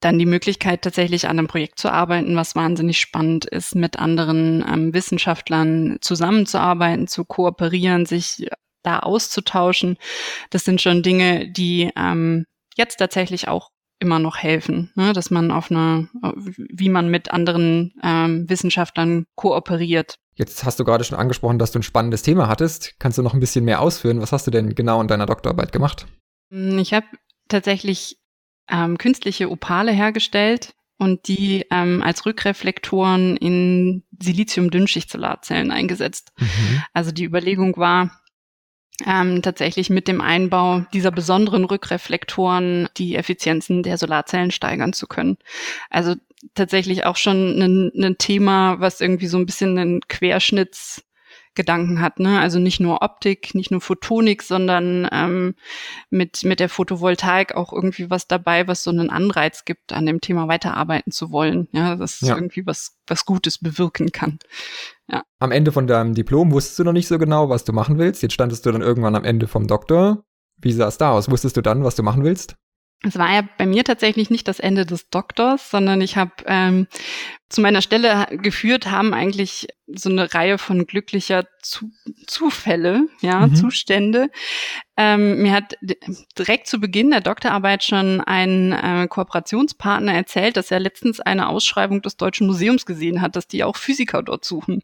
Dann 0.00 0.18
die 0.18 0.26
Möglichkeit, 0.26 0.82
tatsächlich 0.82 1.26
an 1.26 1.38
einem 1.38 1.48
Projekt 1.48 1.78
zu 1.78 1.90
arbeiten, 1.90 2.36
was 2.36 2.54
wahnsinnig 2.54 2.98
spannend 3.00 3.44
ist, 3.46 3.74
mit 3.74 3.98
anderen 3.98 4.64
ähm, 4.66 4.94
Wissenschaftlern 4.94 5.98
zusammenzuarbeiten, 6.00 7.08
zu 7.08 7.24
kooperieren, 7.24 8.06
sich 8.06 8.46
da 8.86 9.00
auszutauschen. 9.00 9.98
Das 10.50 10.64
sind 10.64 10.80
schon 10.80 11.02
Dinge, 11.02 11.50
die 11.50 11.90
ähm, 11.96 12.44
jetzt 12.76 12.96
tatsächlich 12.96 13.48
auch 13.48 13.70
immer 13.98 14.18
noch 14.18 14.36
helfen, 14.36 14.92
ne? 14.94 15.12
dass 15.12 15.30
man 15.30 15.50
auf 15.50 15.70
eine, 15.70 16.08
wie 16.56 16.88
man 16.88 17.10
mit 17.10 17.30
anderen 17.32 17.94
ähm, 18.02 18.48
Wissenschaftlern 18.48 19.24
kooperiert. 19.34 20.16
Jetzt 20.34 20.64
hast 20.64 20.78
du 20.78 20.84
gerade 20.84 21.02
schon 21.02 21.18
angesprochen, 21.18 21.58
dass 21.58 21.72
du 21.72 21.78
ein 21.78 21.82
spannendes 21.82 22.22
Thema 22.22 22.46
hattest. 22.46 22.94
Kannst 22.98 23.16
du 23.16 23.22
noch 23.22 23.32
ein 23.32 23.40
bisschen 23.40 23.64
mehr 23.64 23.80
ausführen? 23.80 24.20
Was 24.20 24.32
hast 24.32 24.46
du 24.46 24.50
denn 24.50 24.74
genau 24.74 25.00
in 25.00 25.08
deiner 25.08 25.24
Doktorarbeit 25.24 25.72
gemacht? 25.72 26.06
Hm, 26.52 26.78
ich 26.78 26.92
habe 26.92 27.06
tatsächlich 27.48 28.18
ähm, 28.70 28.98
künstliche 28.98 29.50
Opale 29.50 29.92
hergestellt 29.92 30.74
und 30.98 31.28
die 31.28 31.64
ähm, 31.70 32.02
als 32.02 32.26
Rückreflektoren 32.26 33.36
in 33.36 34.04
Silizium-Dünnschicht-Solarzellen 34.20 35.70
eingesetzt. 35.70 36.32
Mhm. 36.38 36.82
Also 36.92 37.12
die 37.12 37.24
Überlegung 37.24 37.76
war, 37.76 38.20
ähm, 39.04 39.42
tatsächlich 39.42 39.90
mit 39.90 40.08
dem 40.08 40.20
Einbau 40.20 40.84
dieser 40.92 41.10
besonderen 41.10 41.64
Rückreflektoren 41.64 42.88
die 42.96 43.16
Effizienzen 43.16 43.82
der 43.82 43.98
Solarzellen 43.98 44.50
steigern 44.50 44.92
zu 44.92 45.06
können. 45.06 45.36
Also 45.90 46.14
tatsächlich 46.54 47.04
auch 47.04 47.16
schon 47.16 47.60
ein, 47.60 47.92
ein 48.02 48.18
Thema, 48.18 48.80
was 48.80 49.00
irgendwie 49.00 49.26
so 49.26 49.38
ein 49.38 49.46
bisschen 49.46 49.78
einen 49.78 50.00
Querschnitts 50.08 51.02
Gedanken 51.56 52.00
hat. 52.00 52.20
Ne? 52.20 52.38
Also 52.38 52.60
nicht 52.60 52.78
nur 52.78 53.02
Optik, 53.02 53.54
nicht 53.54 53.70
nur 53.72 53.80
Photonik, 53.80 54.42
sondern 54.42 55.08
ähm, 55.10 55.54
mit, 56.10 56.44
mit 56.44 56.60
der 56.60 56.68
Photovoltaik 56.68 57.54
auch 57.56 57.72
irgendwie 57.72 58.08
was 58.10 58.28
dabei, 58.28 58.68
was 58.68 58.84
so 58.84 58.90
einen 58.90 59.10
Anreiz 59.10 59.64
gibt, 59.64 59.92
an 59.92 60.06
dem 60.06 60.20
Thema 60.20 60.46
weiterarbeiten 60.46 61.10
zu 61.10 61.32
wollen. 61.32 61.68
Ja, 61.72 61.96
das 61.96 62.20
ja. 62.20 62.36
irgendwie 62.36 62.66
was, 62.66 62.96
was 63.06 63.24
Gutes 63.24 63.58
bewirken 63.58 64.12
kann. 64.12 64.38
Ja. 65.10 65.22
Am 65.40 65.50
Ende 65.50 65.72
von 65.72 65.86
deinem 65.86 66.14
Diplom 66.14 66.52
wusstest 66.52 66.78
du 66.78 66.84
noch 66.84 66.92
nicht 66.92 67.08
so 67.08 67.18
genau, 67.18 67.48
was 67.48 67.64
du 67.64 67.72
machen 67.72 67.98
willst. 67.98 68.22
Jetzt 68.22 68.34
standest 68.34 68.64
du 68.64 68.70
dann 68.70 68.82
irgendwann 68.82 69.16
am 69.16 69.24
Ende 69.24 69.48
vom 69.48 69.66
Doktor. 69.66 70.24
Wie 70.58 70.72
sah 70.72 70.88
es 70.88 70.98
da 70.98 71.10
aus? 71.10 71.30
Wusstest 71.30 71.56
du 71.56 71.60
dann, 71.60 71.84
was 71.84 71.96
du 71.96 72.02
machen 72.02 72.24
willst? 72.24 72.56
Es 73.02 73.18
war 73.18 73.32
ja 73.32 73.48
bei 73.58 73.66
mir 73.66 73.84
tatsächlich 73.84 74.30
nicht 74.30 74.48
das 74.48 74.58
Ende 74.58 74.86
des 74.86 75.10
Doktors, 75.10 75.70
sondern 75.70 76.00
ich 76.00 76.16
habe 76.16 76.32
ähm, 76.46 76.86
zu 77.48 77.60
meiner 77.60 77.82
Stelle 77.82 78.26
geführt, 78.30 78.90
haben 78.90 79.14
eigentlich 79.14 79.68
so 79.86 80.10
eine 80.10 80.32
Reihe 80.32 80.58
von 80.58 80.86
glücklicher, 80.86 81.46
zu, 81.62 81.90
Zufälle, 82.26 83.08
ja, 83.20 83.46
mhm. 83.46 83.54
Zustände. 83.54 84.30
Ähm, 84.96 85.42
mir 85.42 85.52
hat 85.52 85.76
direkt 86.38 86.66
zu 86.66 86.80
Beginn 86.80 87.10
der 87.10 87.20
Doktorarbeit 87.20 87.84
schon 87.84 88.22
ein 88.22 88.72
äh, 88.72 89.06
Kooperationspartner 89.08 90.14
erzählt, 90.14 90.56
dass 90.56 90.70
er 90.70 90.80
letztens 90.80 91.20
eine 91.20 91.48
Ausschreibung 91.48 92.00
des 92.00 92.16
Deutschen 92.16 92.46
Museums 92.46 92.86
gesehen 92.86 93.20
hat, 93.20 93.36
dass 93.36 93.46
die 93.46 93.62
auch 93.62 93.76
Physiker 93.76 94.22
dort 94.22 94.44
suchen. 94.44 94.82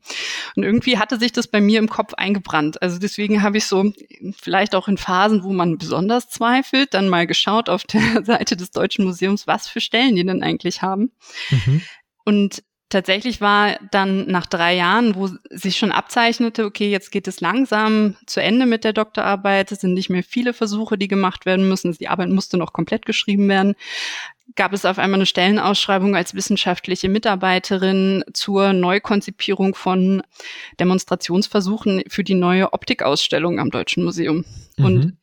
Und 0.54 0.62
irgendwie 0.64 0.98
hatte 0.98 1.18
sich 1.18 1.32
das 1.32 1.46
bei 1.46 1.60
mir 1.60 1.78
im 1.78 1.88
Kopf 1.88 2.12
eingebrannt. 2.14 2.82
Also 2.82 2.98
deswegen 2.98 3.42
habe 3.42 3.56
ich 3.56 3.66
so 3.66 3.90
vielleicht 4.38 4.74
auch 4.74 4.86
in 4.88 4.98
Phasen, 4.98 5.44
wo 5.44 5.52
man 5.52 5.78
besonders 5.78 6.28
zweifelt, 6.28 6.92
dann 6.92 7.08
mal 7.08 7.26
geschaut 7.26 7.68
auf 7.68 7.84
der 7.84 8.00
Seite 8.24 8.56
des 8.56 8.70
Deutschen 8.70 9.06
Museums, 9.06 9.46
was 9.46 9.66
für 9.66 9.80
Stellen 9.80 10.14
die 10.16 10.26
denn 10.26 10.42
eigentlich 10.42 10.82
haben. 10.82 11.12
Mhm. 11.50 11.82
Und 12.24 12.62
tatsächlich 12.92 13.40
war 13.40 13.78
dann 13.90 14.26
nach 14.26 14.46
drei 14.46 14.74
Jahren, 14.74 15.14
wo 15.14 15.28
sich 15.50 15.76
schon 15.78 15.92
abzeichnete, 15.92 16.64
okay, 16.64 16.90
jetzt 16.90 17.10
geht 17.10 17.26
es 17.26 17.40
langsam 17.40 18.16
zu 18.26 18.42
Ende 18.42 18.66
mit 18.66 18.84
der 18.84 18.92
Doktorarbeit, 18.92 19.72
es 19.72 19.80
sind 19.80 19.94
nicht 19.94 20.10
mehr 20.10 20.22
viele 20.22 20.52
Versuche, 20.52 20.98
die 20.98 21.08
gemacht 21.08 21.46
werden 21.46 21.68
müssen, 21.68 21.92
die 21.92 22.08
Arbeit 22.08 22.28
musste 22.28 22.58
noch 22.58 22.72
komplett 22.72 23.06
geschrieben 23.06 23.48
werden, 23.48 23.74
gab 24.54 24.72
es 24.72 24.84
auf 24.84 24.98
einmal 24.98 25.18
eine 25.18 25.26
Stellenausschreibung 25.26 26.14
als 26.14 26.34
wissenschaftliche 26.34 27.08
Mitarbeiterin 27.08 28.24
zur 28.32 28.72
Neukonzipierung 28.72 29.74
von 29.74 30.22
Demonstrationsversuchen 30.78 32.04
für 32.08 32.24
die 32.24 32.34
neue 32.34 32.72
Optikausstellung 32.72 33.58
am 33.58 33.70
Deutschen 33.70 34.04
Museum. 34.04 34.44
Mhm. 34.76 34.84
Und 34.84 35.16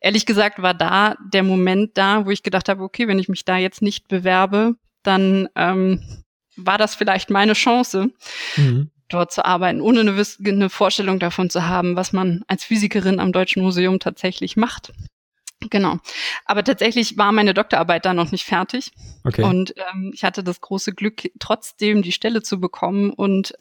ehrlich 0.00 0.26
gesagt 0.26 0.60
war 0.60 0.74
da 0.74 1.16
der 1.32 1.42
Moment 1.42 1.92
da, 1.94 2.26
wo 2.26 2.30
ich 2.30 2.42
gedacht 2.42 2.68
habe, 2.68 2.82
okay, 2.82 3.08
wenn 3.08 3.18
ich 3.18 3.28
mich 3.28 3.44
da 3.44 3.56
jetzt 3.56 3.80
nicht 3.80 4.08
bewerbe, 4.08 4.74
dann 5.02 5.48
ähm, 5.54 6.02
war 6.56 6.78
das 6.78 6.94
vielleicht 6.94 7.30
meine 7.30 7.52
Chance, 7.52 8.10
mhm. 8.56 8.90
dort 9.08 9.32
zu 9.32 9.44
arbeiten, 9.44 9.80
ohne 9.80 10.00
eine, 10.00 10.22
eine 10.44 10.70
Vorstellung 10.70 11.18
davon 11.18 11.50
zu 11.50 11.66
haben, 11.66 11.96
was 11.96 12.12
man 12.12 12.42
als 12.48 12.64
Physikerin 12.64 13.20
am 13.20 13.32
Deutschen 13.32 13.62
Museum 13.62 14.00
tatsächlich 14.00 14.56
macht. 14.56 14.92
Genau. 15.70 15.96
Aber 16.44 16.62
tatsächlich 16.64 17.16
war 17.16 17.32
meine 17.32 17.54
Doktorarbeit 17.54 18.04
da 18.04 18.12
noch 18.12 18.30
nicht 18.30 18.44
fertig. 18.44 18.92
Okay. 19.24 19.42
Und 19.42 19.74
ähm, 19.76 20.10
ich 20.14 20.22
hatte 20.22 20.44
das 20.44 20.60
große 20.60 20.92
Glück, 20.92 21.30
trotzdem 21.38 22.02
die 22.02 22.12
Stelle 22.12 22.42
zu 22.42 22.60
bekommen 22.60 23.10
und 23.10 23.54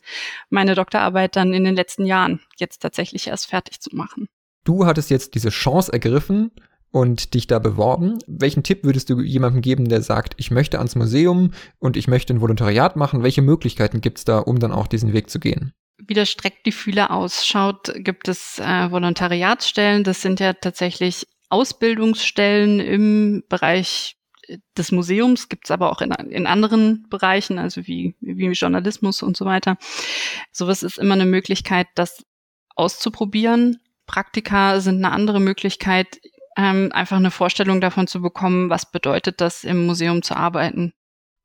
meine 0.49 0.75
Doktorarbeit 0.75 1.35
dann 1.35 1.53
in 1.53 1.63
den 1.63 1.75
letzten 1.75 2.05
Jahren 2.05 2.41
jetzt 2.57 2.81
tatsächlich 2.81 3.27
erst 3.27 3.47
fertig 3.47 3.79
zu 3.79 3.95
machen. 3.95 4.27
Du 4.65 4.85
hattest 4.85 5.09
jetzt 5.09 5.35
diese 5.35 5.49
Chance 5.49 5.93
ergriffen, 5.93 6.51
und 6.95 7.33
dich 7.33 7.45
da 7.45 7.59
beworben. 7.59 8.19
Welchen 8.25 8.63
Tipp 8.63 8.85
würdest 8.85 9.09
du 9.09 9.19
jemandem 9.19 9.61
geben, 9.61 9.89
der 9.89 10.01
sagt, 10.01 10.33
ich 10.37 10.49
möchte 10.49 10.77
ans 10.77 10.95
Museum 10.95 11.51
und 11.77 11.97
ich 11.97 12.07
möchte 12.07 12.33
ein 12.33 12.39
Volontariat 12.39 12.95
machen? 12.95 13.21
Welche 13.21 13.41
Möglichkeiten 13.41 13.99
gibt 13.99 14.19
es 14.19 14.23
da, 14.23 14.39
um 14.39 14.59
dann 14.59 14.71
auch 14.71 14.87
diesen 14.87 15.11
Weg 15.11 15.29
zu 15.29 15.41
gehen? 15.41 15.73
Wieder 15.97 16.25
streckt 16.25 16.65
die 16.65 16.71
Fühler 16.71 17.11
aus. 17.11 17.45
Schaut, 17.45 17.93
gibt 17.97 18.29
es 18.29 18.59
äh, 18.59 18.89
Volontariatsstellen? 18.91 20.05
Das 20.05 20.21
sind 20.21 20.39
ja 20.39 20.53
tatsächlich 20.53 21.27
Ausbildungsstellen 21.49 22.79
im 22.79 23.43
Bereich 23.49 24.15
des 24.77 24.93
Museums, 24.93 25.49
gibt 25.49 25.65
es 25.65 25.71
aber 25.71 25.91
auch 25.91 25.99
in, 25.99 26.11
in 26.11 26.47
anderen 26.47 27.07
Bereichen, 27.09 27.59
also 27.59 27.85
wie, 27.87 28.15
wie 28.21 28.47
Journalismus 28.51 29.21
und 29.21 29.35
so 29.35 29.43
weiter. 29.43 29.75
Sowas 30.53 30.81
ist 30.81 30.97
immer 30.97 31.15
eine 31.15 31.25
Möglichkeit, 31.25 31.87
das 31.95 32.23
auszuprobieren. 32.77 33.81
Praktika 34.05 34.79
sind 34.79 35.03
eine 35.03 35.11
andere 35.11 35.41
Möglichkeit 35.41 36.21
ähm, 36.55 36.89
einfach 36.93 37.17
eine 37.17 37.31
Vorstellung 37.31 37.81
davon 37.81 38.07
zu 38.07 38.21
bekommen, 38.21 38.69
was 38.69 38.91
bedeutet 38.91 39.41
das, 39.41 39.63
im 39.63 39.85
Museum 39.85 40.21
zu 40.21 40.35
arbeiten. 40.35 40.93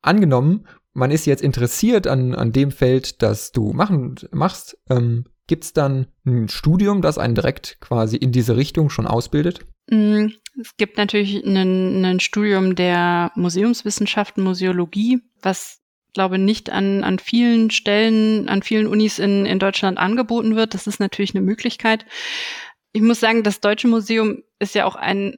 Angenommen, 0.01 0.67
man 0.93 1.11
ist 1.11 1.25
jetzt 1.25 1.41
interessiert 1.41 2.07
an, 2.07 2.35
an 2.35 2.51
dem 2.51 2.71
Feld, 2.71 3.21
das 3.21 3.51
du 3.51 3.73
machen, 3.73 4.15
machst, 4.31 4.77
ähm, 4.89 5.25
gibt 5.47 5.63
es 5.65 5.73
dann 5.73 6.07
ein 6.25 6.49
Studium, 6.49 7.01
das 7.01 7.17
einen 7.17 7.35
direkt 7.35 7.77
quasi 7.81 8.17
in 8.17 8.31
diese 8.31 8.55
Richtung 8.55 8.89
schon 8.89 9.07
ausbildet? 9.07 9.65
Mm, 9.89 10.27
es 10.59 10.77
gibt 10.77 10.97
natürlich 10.97 11.43
ein 11.45 12.19
Studium 12.19 12.75
der 12.75 13.31
Museumswissenschaften, 13.35 14.43
Museologie, 14.43 15.21
was 15.41 15.81
glaube 16.13 16.37
nicht 16.37 16.69
an, 16.69 17.03
an 17.03 17.19
vielen 17.19 17.71
Stellen, 17.71 18.49
an 18.49 18.63
vielen 18.63 18.87
Unis 18.87 19.19
in, 19.19 19.45
in 19.45 19.59
Deutschland 19.59 19.97
angeboten 19.97 20.55
wird. 20.55 20.73
Das 20.73 20.87
ist 20.87 20.99
natürlich 20.99 21.35
eine 21.35 21.43
Möglichkeit. 21.43 22.05
Ich 22.93 23.01
muss 23.01 23.19
sagen, 23.19 23.43
das 23.43 23.61
Deutsche 23.61 23.87
Museum 23.87 24.43
ist 24.59 24.75
ja 24.75 24.85
auch 24.85 24.95
ein 24.95 25.35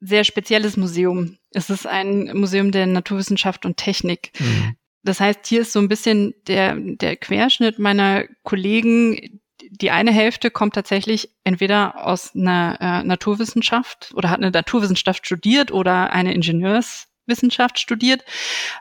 sehr 0.00 0.24
spezielles 0.24 0.76
Museum. 0.76 1.36
Es 1.50 1.70
ist 1.70 1.86
ein 1.86 2.30
Museum 2.34 2.72
der 2.72 2.86
Naturwissenschaft 2.86 3.66
und 3.66 3.76
Technik. 3.76 4.32
Mhm. 4.38 4.76
Das 5.02 5.20
heißt, 5.20 5.46
hier 5.46 5.62
ist 5.62 5.72
so 5.72 5.78
ein 5.78 5.88
bisschen 5.88 6.34
der, 6.46 6.76
der 6.76 7.16
Querschnitt 7.16 7.78
meiner 7.78 8.24
Kollegen. 8.42 9.40
Die 9.70 9.90
eine 9.90 10.12
Hälfte 10.12 10.50
kommt 10.50 10.74
tatsächlich 10.74 11.30
entweder 11.44 12.06
aus 12.06 12.34
einer 12.34 12.78
äh, 12.80 13.04
Naturwissenschaft 13.04 14.12
oder 14.14 14.30
hat 14.30 14.38
eine 14.38 14.50
Naturwissenschaft 14.50 15.26
studiert 15.26 15.70
oder 15.70 16.12
eine 16.12 16.34
Ingenieurswissenschaft 16.34 17.78
studiert. 17.78 18.24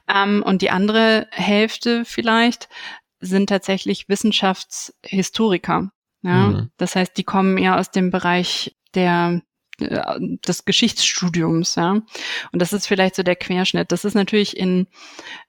Ähm, 0.07 0.43
und 0.43 0.61
die 0.61 0.71
andere 0.71 1.27
Hälfte 1.31 2.05
vielleicht 2.05 2.69
sind 3.19 3.47
tatsächlich 3.47 4.09
Wissenschaftshistoriker. 4.09 5.91
Ja, 6.21 6.47
mhm. 6.47 6.71
das 6.77 6.95
heißt, 6.95 7.17
die 7.17 7.23
kommen 7.23 7.57
eher 7.57 7.79
aus 7.79 7.91
dem 7.91 8.11
Bereich 8.11 8.75
der 8.93 9.41
äh, 9.79 10.19
des 10.45 10.65
Geschichtsstudiums, 10.65 11.75
ja. 11.75 11.91
Und 12.51 12.61
das 12.61 12.73
ist 12.73 12.87
vielleicht 12.87 13.15
so 13.15 13.23
der 13.23 13.35
Querschnitt. 13.35 13.91
Das 13.91 14.05
ist 14.05 14.15
natürlich 14.15 14.57
in, 14.57 14.87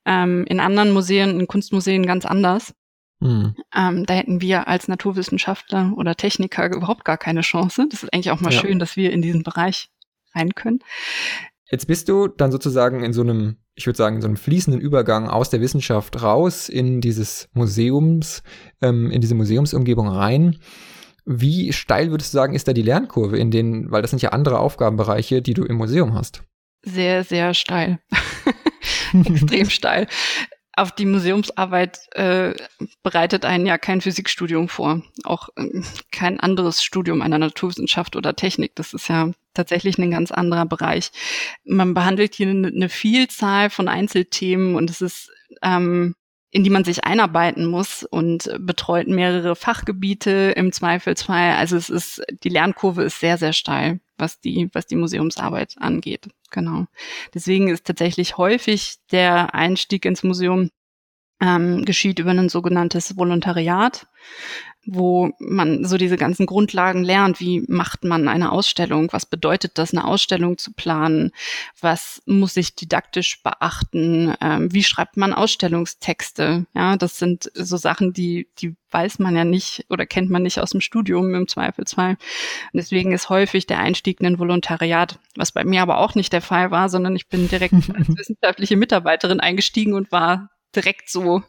ähm, 0.05 0.45
in 0.49 0.61
anderen 0.61 0.93
Museen, 0.93 1.41
in 1.41 1.47
Kunstmuseen 1.47 2.07
ganz 2.07 2.25
anders. 2.25 2.75
Mhm. 3.21 3.55
Ähm, 3.75 4.07
da 4.07 4.15
hätten 4.15 4.41
wir 4.41 4.67
als 4.69 4.89
Naturwissenschaftler 4.89 5.93
oder 5.97 6.17
Techniker 6.17 6.73
überhaupt 6.75 7.05
gar 7.05 7.19
keine 7.19 7.43
Chance. 7.43 7.87
Das 7.91 8.03
ist 8.03 8.13
eigentlich 8.13 8.31
auch 8.31 8.41
mal 8.41 8.53
ja. 8.53 8.61
schön, 8.61 8.79
dass 8.79 8.97
wir 8.97 9.13
in 9.13 9.23
diesen 9.23 9.43
Bereich 9.43 9.91
rein 10.35 10.55
können. 10.55 10.81
Jetzt 11.71 11.87
bist 11.87 12.09
du 12.09 12.29
dann 12.29 12.51
sozusagen 12.51 13.05
in 13.05 13.13
so 13.13 13.21
einem, 13.21 13.59
ich 13.81 13.87
würde 13.87 13.97
sagen, 13.97 14.21
so 14.21 14.29
einem 14.29 14.37
fließenden 14.37 14.81
Übergang 14.81 15.29
aus 15.29 15.49
der 15.49 15.63
Wissenschaft 15.63 16.23
raus 16.23 16.69
in 16.69 17.01
dieses 17.01 17.49
Museums, 17.55 18.43
ähm, 18.83 19.11
in 19.11 19.23
diese 19.23 19.35
Museumsumgebung 19.35 20.07
rein. 20.07 20.59
Wie 21.25 21.73
steil 21.73 22.11
würdest 22.11 22.35
du 22.35 22.37
sagen, 22.37 22.55
ist 22.55 22.69
da 22.69 22.75
die 22.75 22.83
Lernkurve 22.83 23.39
in 23.39 23.51
denen, 23.51 23.91
weil 23.91 24.03
das 24.03 24.11
sind 24.11 24.21
ja 24.21 24.31
andere 24.31 24.59
Aufgabenbereiche, 24.59 25.41
die 25.41 25.55
du 25.55 25.65
im 25.65 25.77
Museum 25.77 26.15
hast? 26.15 26.43
Sehr, 26.85 27.25
sehr 27.25 27.55
steil. 27.55 28.01
Extrem 29.13 29.71
steil 29.71 30.07
auf 30.81 30.93
die 30.93 31.07
Museumsarbeit 31.07 32.01
äh, 32.13 32.55
bereitet 33.03 33.45
einen 33.45 33.67
ja 33.67 33.79
kein 33.79 34.01
Physikstudium 34.01 34.69
vor, 34.69 35.03
auch 35.25 35.51
äh, 35.57 35.83
kein 36.11 36.41
anderes 36.41 36.83
Studium 36.83 37.23
einer 37.23 37.39
Naturwissenschaft 37.39 38.17
oder 38.17 38.35
Technik. 38.35 38.75
Das 38.77 38.95
ist 38.95 39.09
ja 39.09 39.31
tatsächlich 39.55 39.99
ein 39.99 40.11
ganz 40.11 40.31
anderer 40.31 40.67
Bereich. 40.67 41.13
Man 41.65 41.95
behandelt 41.95 42.35
hier 42.35 42.49
eine, 42.49 42.69
eine 42.69 42.89
Vielzahl 42.89 43.69
von 43.69 43.89
Einzelthemen 43.89 44.75
und 44.75 44.89
es 44.91 45.01
ist 45.01 45.31
ähm, 45.63 46.15
in 46.53 46.65
die 46.65 46.71
man 46.71 46.83
sich 46.85 47.05
einarbeiten 47.05 47.67
muss 47.67 48.03
und 48.03 48.51
betreut 48.59 49.07
mehrere 49.07 49.55
Fachgebiete 49.55 50.53
im 50.57 50.73
Zweifelsfall. 50.73 51.53
Also 51.53 51.77
es 51.77 51.89
ist, 51.89 52.23
die 52.43 52.49
Lernkurve 52.49 53.05
ist 53.05 53.21
sehr, 53.21 53.39
sehr 53.39 53.53
steil, 53.53 54.01
was 54.19 54.41
die, 54.41 54.69
was 54.73 54.87
die 54.87 54.97
Museumsarbeit 54.97 55.77
angeht. 55.79 56.29
Genau. 56.51 56.87
Deswegen 57.35 57.69
ist 57.69 57.87
tatsächlich 57.87 58.37
häufig 58.37 58.97
der 59.13 59.55
Einstieg 59.55 60.05
ins 60.05 60.23
Museum 60.23 60.71
ähm, 61.41 61.85
geschieht 61.85 62.19
über 62.19 62.31
ein 62.31 62.49
sogenanntes 62.49 63.17
Volontariat 63.17 64.07
wo 64.87 65.31
man 65.39 65.85
so 65.85 65.99
diese 65.99 66.17
ganzen 66.17 66.47
Grundlagen 66.47 67.05
lernt. 67.05 67.39
Wie 67.39 67.65
macht 67.69 68.05
man 68.05 68.29
eine 68.29 68.51
Ausstellung? 68.51 69.09
Was 69.13 69.27
bedeutet 69.27 69.79
das, 69.79 69.93
eine 69.93 70.07
Ausstellung 70.07 70.57
zu 70.59 70.73
planen? 70.73 71.33
Was 71.81 72.23
muss 72.27 72.57
ich 72.57 72.75
didaktisch 72.75 73.43
beachten? 73.43 74.35
Ähm, 74.41 74.73
wie 74.73 74.83
schreibt 74.83 75.17
man 75.17 75.35
Ausstellungstexte? 75.35 76.67
Ja, 76.75 76.97
das 76.97 77.19
sind 77.19 77.51
so 77.55 77.77
Sachen, 77.77 78.13
die, 78.13 78.49
die 78.59 78.75
weiß 78.91 79.19
man 79.19 79.37
ja 79.37 79.45
nicht 79.45 79.85
oder 79.91 80.07
kennt 80.07 80.31
man 80.31 80.43
nicht 80.43 80.59
aus 80.59 80.71
dem 80.71 80.81
Studium 80.81 81.35
im 81.35 81.47
Zweifelsfall. 81.47 82.13
Und 82.13 82.19
deswegen 82.75 83.13
ist 83.13 83.29
häufig 83.29 83.67
der 83.67 83.81
Einstieg 83.81 84.21
in 84.21 84.27
ein 84.27 84.39
Volontariat, 84.39 85.19
was 85.37 85.53
bei 85.53 85.65
mir 85.65 85.83
aber 85.83 85.99
auch 85.99 86.15
nicht 86.15 86.33
der 86.33 86.43
Fall 86.43 86.71
war, 86.71 86.89
sondern 86.89 87.15
ich 87.17 87.29
bin 87.29 87.49
direkt 87.49 87.75
als 87.95 88.09
wissenschaftliche 88.09 88.77
Mitarbeiterin 88.77 89.41
eingestiegen 89.41 89.95
und 89.95 90.11
war 90.11 90.51
direkt 90.75 91.11
so 91.11 91.43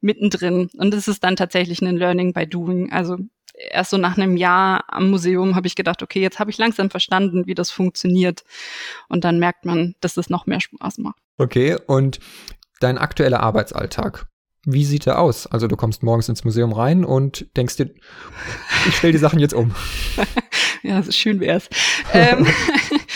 mittendrin. 0.00 0.70
Und 0.76 0.94
es 0.94 1.08
ist 1.08 1.24
dann 1.24 1.36
tatsächlich 1.36 1.82
ein 1.82 1.96
Learning 1.96 2.32
by 2.32 2.46
Doing. 2.46 2.92
Also 2.92 3.18
erst 3.70 3.90
so 3.90 3.96
nach 3.96 4.16
einem 4.16 4.36
Jahr 4.36 4.84
am 4.88 5.10
Museum 5.10 5.54
habe 5.54 5.66
ich 5.66 5.74
gedacht, 5.74 6.02
okay, 6.02 6.20
jetzt 6.20 6.38
habe 6.38 6.50
ich 6.50 6.58
langsam 6.58 6.90
verstanden, 6.90 7.46
wie 7.46 7.54
das 7.54 7.70
funktioniert. 7.70 8.44
Und 9.08 9.24
dann 9.24 9.38
merkt 9.38 9.64
man, 9.64 9.94
dass 10.00 10.16
es 10.16 10.30
noch 10.30 10.46
mehr 10.46 10.60
Spaß 10.60 10.98
macht. 10.98 11.20
Okay, 11.38 11.76
und 11.86 12.20
dein 12.80 12.98
aktueller 12.98 13.40
Arbeitsalltag, 13.40 14.26
wie 14.64 14.84
sieht 14.84 15.06
er 15.06 15.18
aus? 15.18 15.46
Also 15.46 15.66
du 15.66 15.76
kommst 15.76 16.02
morgens 16.02 16.28
ins 16.28 16.44
Museum 16.44 16.72
rein 16.72 17.04
und 17.04 17.46
denkst 17.56 17.76
dir, 17.76 17.94
ich 18.86 18.96
stelle 18.96 19.12
die 19.12 19.18
Sachen 19.18 19.40
jetzt 19.40 19.54
um. 19.54 19.74
ja, 20.82 21.02
schön 21.10 21.40
wär's. 21.40 21.68
ähm, 22.12 22.46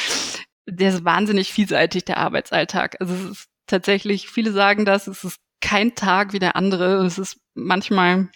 der 0.67 0.91
ist 0.91 1.05
wahnsinnig 1.05 1.53
vielseitig, 1.53 2.05
der 2.05 2.19
Arbeitsalltag. 2.19 2.97
Also 3.01 3.15
es 3.15 3.31
ist 3.31 3.49
tatsächlich, 3.67 4.29
viele 4.29 4.53
sagen 4.53 4.85
das, 4.85 5.07
es 5.07 5.25
ist 5.25 5.39
kein 5.61 5.95
Tag 5.95 6.33
wie 6.33 6.39
der 6.39 6.57
andere. 6.57 7.05
Es 7.05 7.19
ist 7.19 7.41
manchmal 7.55 8.29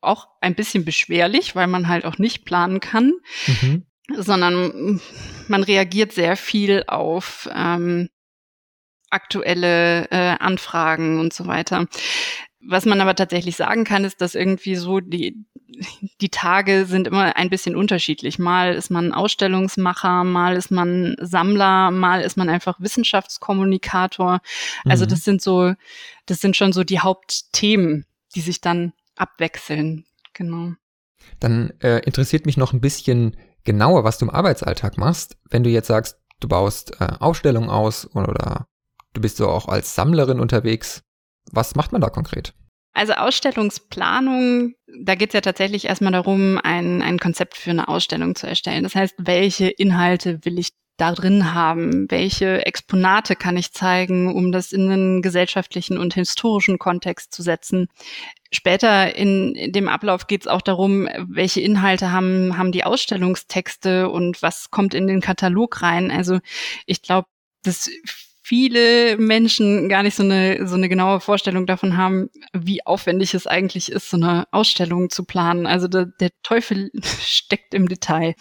auch 0.00 0.28
ein 0.40 0.54
bisschen 0.54 0.84
beschwerlich, 0.84 1.56
weil 1.56 1.66
man 1.66 1.88
halt 1.88 2.04
auch 2.04 2.18
nicht 2.18 2.44
planen 2.44 2.80
kann, 2.80 3.14
mhm. 3.46 3.86
sondern 4.16 5.00
man 5.48 5.62
reagiert 5.62 6.12
sehr 6.12 6.36
viel 6.36 6.84
auf 6.86 7.48
ähm, 7.52 8.08
aktuelle 9.10 10.10
äh, 10.10 10.36
Anfragen 10.38 11.18
und 11.18 11.32
so 11.32 11.46
weiter. 11.46 11.86
Was 12.60 12.86
man 12.86 13.00
aber 13.00 13.14
tatsächlich 13.14 13.56
sagen 13.56 13.84
kann, 13.84 14.04
ist, 14.04 14.20
dass 14.20 14.34
irgendwie 14.34 14.74
so 14.74 15.00
die, 15.00 15.46
die 16.20 16.28
Tage 16.28 16.86
sind 16.86 17.06
immer 17.06 17.36
ein 17.36 17.50
bisschen 17.50 17.76
unterschiedlich. 17.76 18.38
Mal 18.38 18.74
ist 18.74 18.90
man 18.90 19.12
Ausstellungsmacher, 19.12 20.24
mal 20.24 20.56
ist 20.56 20.70
man 20.70 21.16
Sammler, 21.20 21.90
mal 21.90 22.20
ist 22.20 22.36
man 22.36 22.48
einfach 22.48 22.80
Wissenschaftskommunikator. 22.80 24.40
Also 24.84 25.04
mhm. 25.04 25.08
das 25.08 25.24
sind 25.24 25.40
so, 25.40 25.74
das 26.26 26.40
sind 26.40 26.56
schon 26.56 26.72
so 26.72 26.82
die 26.82 27.00
Hauptthemen, 27.00 28.06
die 28.34 28.40
sich 28.40 28.60
dann 28.60 28.92
abwechseln. 29.16 30.04
Genau. 30.32 30.72
Dann 31.40 31.72
äh, 31.80 32.00
interessiert 32.00 32.46
mich 32.46 32.56
noch 32.56 32.72
ein 32.72 32.80
bisschen 32.80 33.36
genauer, 33.64 34.04
was 34.04 34.18
du 34.18 34.24
im 34.24 34.30
Arbeitsalltag 34.30 34.98
machst. 34.98 35.36
Wenn 35.50 35.62
du 35.62 35.70
jetzt 35.70 35.88
sagst, 35.88 36.18
du 36.40 36.48
baust 36.48 37.00
äh, 37.00 37.08
Ausstellungen 37.20 37.70
aus 37.70 38.08
oder 38.14 38.66
du 39.12 39.20
bist 39.20 39.36
so 39.36 39.48
auch 39.48 39.68
als 39.68 39.94
Sammlerin 39.94 40.40
unterwegs. 40.40 41.02
Was 41.52 41.74
macht 41.74 41.92
man 41.92 42.00
da 42.00 42.08
konkret? 42.08 42.54
Also 42.94 43.12
Ausstellungsplanung, 43.12 44.74
da 45.04 45.14
geht 45.14 45.30
es 45.30 45.34
ja 45.34 45.40
tatsächlich 45.40 45.84
erstmal 45.84 46.12
darum, 46.12 46.58
ein, 46.62 47.00
ein 47.00 47.18
Konzept 47.18 47.56
für 47.56 47.70
eine 47.70 47.86
Ausstellung 47.86 48.34
zu 48.34 48.48
erstellen. 48.48 48.82
Das 48.82 48.94
heißt, 48.94 49.14
welche 49.18 49.68
Inhalte 49.68 50.44
will 50.44 50.58
ich 50.58 50.70
da 50.98 51.12
drin 51.12 51.54
haben? 51.54 52.10
Welche 52.10 52.66
Exponate 52.66 53.36
kann 53.36 53.56
ich 53.56 53.72
zeigen, 53.72 54.34
um 54.34 54.50
das 54.50 54.72
in 54.72 54.90
einen 54.90 55.22
gesellschaftlichen 55.22 55.96
und 55.96 56.14
historischen 56.14 56.78
Kontext 56.78 57.32
zu 57.32 57.42
setzen? 57.42 57.86
Später 58.50 59.14
in, 59.14 59.72
dem 59.72 59.88
Ablauf 59.88 60.26
geht 60.26 60.42
es 60.42 60.46
auch 60.48 60.62
darum, 60.62 61.08
welche 61.28 61.60
Inhalte 61.60 62.10
haben, 62.10 62.58
haben 62.58 62.72
die 62.72 62.84
Ausstellungstexte 62.84 64.08
und 64.08 64.42
was 64.42 64.70
kommt 64.70 64.92
in 64.92 65.06
den 65.06 65.20
Katalog 65.20 65.82
rein. 65.82 66.10
Also 66.10 66.40
ich 66.84 67.02
glaube, 67.02 67.28
das 67.62 67.88
viele 68.48 69.18
Menschen 69.18 69.90
gar 69.90 70.02
nicht 70.02 70.14
so 70.14 70.22
eine, 70.22 70.66
so 70.66 70.74
eine 70.74 70.88
genaue 70.88 71.20
Vorstellung 71.20 71.66
davon 71.66 71.98
haben, 71.98 72.30
wie 72.54 72.84
aufwendig 72.86 73.34
es 73.34 73.46
eigentlich 73.46 73.92
ist, 73.92 74.08
so 74.08 74.16
eine 74.16 74.46
Ausstellung 74.52 75.10
zu 75.10 75.24
planen. 75.24 75.66
Also 75.66 75.86
der, 75.86 76.06
der 76.18 76.30
Teufel 76.42 76.90
steckt 77.20 77.74
im 77.74 77.88
Detail. 77.88 78.34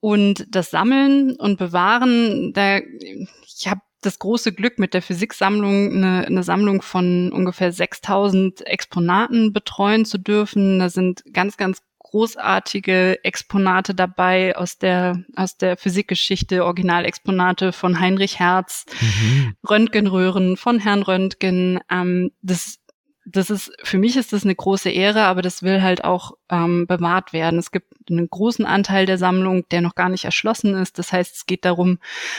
Und 0.00 0.46
das 0.50 0.70
Sammeln 0.70 1.36
und 1.36 1.56
Bewahren, 1.56 2.52
da, 2.52 2.80
ich 2.80 3.66
habe 3.66 3.80
das 4.02 4.18
große 4.18 4.52
Glück, 4.52 4.78
mit 4.78 4.92
der 4.92 5.00
Physiksammlung 5.00 5.90
eine, 5.90 6.26
eine 6.26 6.42
Sammlung 6.42 6.82
von 6.82 7.32
ungefähr 7.32 7.72
6000 7.72 8.66
Exponaten 8.66 9.54
betreuen 9.54 10.04
zu 10.04 10.18
dürfen. 10.18 10.80
Da 10.80 10.90
sind 10.90 11.24
ganz, 11.32 11.56
ganz 11.56 11.80
großartige 12.16 13.22
Exponate 13.24 13.94
dabei 13.94 14.56
aus 14.56 14.78
der, 14.78 15.22
aus 15.36 15.58
der 15.58 15.76
Physikgeschichte, 15.76 16.64
Originalexponate 16.64 17.72
von 17.72 18.00
Heinrich 18.00 18.38
Hertz, 18.38 18.86
mhm. 19.02 19.54
Röntgenröhren 19.68 20.56
von 20.56 20.78
Herrn 20.78 21.02
Röntgen. 21.02 21.78
Ähm, 21.90 22.30
das, 22.40 22.78
das 23.26 23.50
ist, 23.50 23.70
für 23.82 23.98
mich 23.98 24.16
ist 24.16 24.32
das 24.32 24.44
eine 24.44 24.54
große 24.54 24.88
Ehre, 24.88 25.24
aber 25.24 25.42
das 25.42 25.62
will 25.62 25.82
halt 25.82 26.04
auch 26.04 26.32
ähm, 26.48 26.86
bewahrt 26.86 27.34
werden. 27.34 27.58
Es 27.58 27.70
gibt 27.70 27.92
einen 28.08 28.30
großen 28.30 28.64
Anteil 28.64 29.04
der 29.04 29.18
Sammlung, 29.18 29.68
der 29.68 29.82
noch 29.82 29.94
gar 29.94 30.08
nicht 30.08 30.24
erschlossen 30.24 30.74
ist. 30.74 30.98
Das 30.98 31.12
heißt, 31.12 31.36
es 31.36 31.44
geht 31.44 31.66
darum 31.66 31.98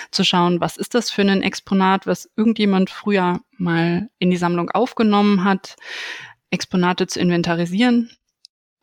zu 0.09 0.23
schauen, 0.23 0.59
was 0.59 0.77
ist 0.77 0.95
das 0.95 1.11
für 1.11 1.21
ein 1.21 1.43
Exponat, 1.43 2.07
was 2.07 2.31
irgendjemand 2.35 2.89
früher 2.89 3.41
mal 3.59 4.09
in 4.17 4.31
die 4.31 4.37
Sammlung 4.37 4.71
aufgenommen 4.71 5.43
hat. 5.43 5.75
Exponate 6.49 7.05
zu 7.05 7.19
inventarisieren, 7.19 8.09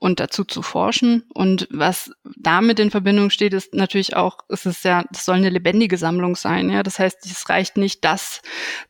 und 0.04 0.20
dazu 0.20 0.44
zu 0.44 0.61
forschen. 0.61 1.25
Und 1.32 1.66
was 1.70 2.12
damit 2.37 2.78
in 2.78 2.90
Verbindung 2.90 3.30
steht, 3.30 3.54
ist 3.54 3.73
natürlich 3.73 4.14
auch, 4.14 4.40
es 4.50 4.66
ist 4.66 4.84
ja, 4.84 5.02
das 5.11 5.25
soll 5.25 5.37
eine 5.37 5.49
lebendige 5.49 5.96
Sammlung 5.96 6.37
sein. 6.37 6.68
Ja, 6.68 6.82
das 6.82 6.99
heißt, 6.99 7.25
es 7.25 7.49
reicht 7.49 7.78
nicht, 7.78 8.04
das 8.04 8.42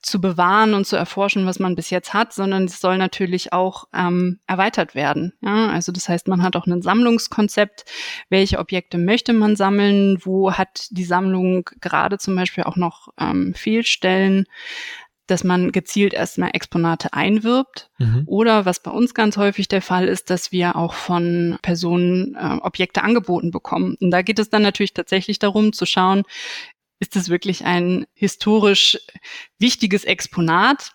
zu 0.02 0.20
bewahren 0.20 0.74
und 0.74 0.88
zu 0.88 0.96
erforschen, 0.96 1.46
was 1.46 1.60
man 1.60 1.76
bis 1.76 1.90
jetzt 1.90 2.14
hat, 2.14 2.32
sondern 2.32 2.64
es 2.64 2.80
soll 2.80 2.98
natürlich 2.98 3.52
auch 3.52 3.84
ähm, 3.94 4.40
erweitert 4.48 4.96
werden. 4.96 5.34
Ja, 5.40 5.68
also 5.68 5.92
das 5.92 6.08
heißt, 6.08 6.26
man 6.26 6.42
hat 6.42 6.56
auch 6.56 6.66
ein 6.66 6.82
Sammlungskonzept. 6.82 7.84
Welche 8.28 8.58
Objekte 8.58 8.98
möchte 8.98 9.34
man 9.34 9.54
sammeln? 9.54 10.18
Wo 10.24 10.54
hat 10.54 10.88
die 10.90 11.04
Sammlung 11.04 11.70
gerade 11.80 12.18
zum 12.18 12.34
Beispiel 12.34 12.64
auch 12.64 12.74
noch 12.74 13.10
ähm, 13.20 13.54
Fehlstellen? 13.54 14.46
Dass 15.26 15.44
man 15.44 15.72
gezielt 15.72 16.12
erstmal 16.12 16.50
Exponate 16.52 17.12
einwirbt. 17.12 17.90
Mhm. 17.98 18.24
Oder 18.26 18.66
was 18.66 18.82
bei 18.82 18.90
uns 18.90 19.14
ganz 19.14 19.36
häufig 19.36 19.68
der 19.68 19.82
Fall 19.82 20.06
ist, 20.06 20.30
dass 20.30 20.52
wir 20.52 20.76
auch 20.76 20.94
von 20.94 21.58
Personen 21.62 22.34
äh, 22.34 22.58
Objekte 22.60 23.02
angeboten 23.02 23.50
bekommen. 23.50 23.96
Und 24.00 24.10
da 24.10 24.22
geht 24.22 24.38
es 24.38 24.50
dann 24.50 24.62
natürlich 24.62 24.94
tatsächlich 24.94 25.38
darum 25.38 25.72
zu 25.72 25.86
schauen, 25.86 26.24
ist 27.00 27.16
es 27.16 27.28
wirklich 27.28 27.64
ein 27.64 28.06
historisch 28.14 28.98
wichtiges 29.58 30.04
Exponat? 30.04 30.92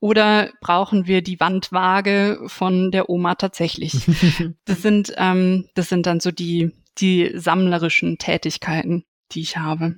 Oder 0.00 0.50
brauchen 0.60 1.06
wir 1.06 1.22
die 1.22 1.38
Wandwaage 1.38 2.40
von 2.46 2.90
der 2.90 3.10
Oma 3.10 3.34
tatsächlich? 3.34 3.92
das 4.64 4.82
sind, 4.82 5.12
ähm, 5.16 5.68
das 5.74 5.88
sind 5.88 6.06
dann 6.06 6.20
so 6.20 6.30
die, 6.30 6.72
die 6.98 7.32
sammlerischen 7.34 8.18
Tätigkeiten, 8.18 9.04
die 9.32 9.42
ich 9.42 9.56
habe. 9.56 9.96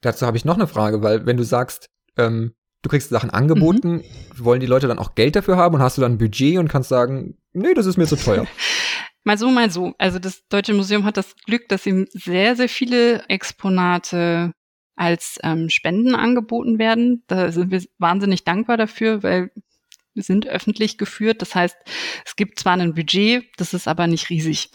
Dazu 0.00 0.26
habe 0.26 0.36
ich 0.36 0.44
noch 0.44 0.54
eine 0.54 0.66
Frage, 0.66 1.02
weil 1.02 1.26
wenn 1.26 1.36
du 1.36 1.44
sagst, 1.44 1.88
ähm, 2.16 2.54
du 2.86 2.90
kriegst 2.90 3.10
Sachen 3.10 3.30
angeboten, 3.30 3.96
mhm. 3.96 4.04
wollen 4.38 4.60
die 4.60 4.66
Leute 4.66 4.86
dann 4.86 4.98
auch 4.98 5.16
Geld 5.16 5.34
dafür 5.34 5.56
haben 5.56 5.74
und 5.74 5.82
hast 5.82 5.98
du 5.98 6.02
dann 6.02 6.12
ein 6.12 6.18
Budget 6.18 6.58
und 6.58 6.68
kannst 6.68 6.88
sagen, 6.88 7.36
nee, 7.52 7.74
das 7.74 7.86
ist 7.86 7.96
mir 7.96 8.06
zu 8.06 8.16
teuer. 8.16 8.46
mal 9.24 9.36
so, 9.36 9.50
mal 9.50 9.70
so. 9.70 9.92
Also 9.98 10.20
das 10.20 10.46
Deutsche 10.48 10.72
Museum 10.72 11.04
hat 11.04 11.16
das 11.16 11.34
Glück, 11.46 11.68
dass 11.68 11.84
ihm 11.84 12.06
sehr, 12.12 12.54
sehr 12.54 12.68
viele 12.68 13.28
Exponate 13.28 14.52
als 14.94 15.38
ähm, 15.42 15.68
Spenden 15.68 16.14
angeboten 16.14 16.78
werden. 16.78 17.24
Da 17.26 17.50
sind 17.50 17.72
wir 17.72 17.82
wahnsinnig 17.98 18.44
dankbar 18.44 18.76
dafür, 18.76 19.24
weil 19.24 19.50
wir 20.14 20.22
sind 20.22 20.46
öffentlich 20.46 20.96
geführt. 20.96 21.42
Das 21.42 21.54
heißt, 21.56 21.76
es 22.24 22.36
gibt 22.36 22.60
zwar 22.60 22.74
ein 22.74 22.94
Budget, 22.94 23.44
das 23.56 23.74
ist 23.74 23.88
aber 23.88 24.06
nicht 24.06 24.30
riesig. 24.30 24.70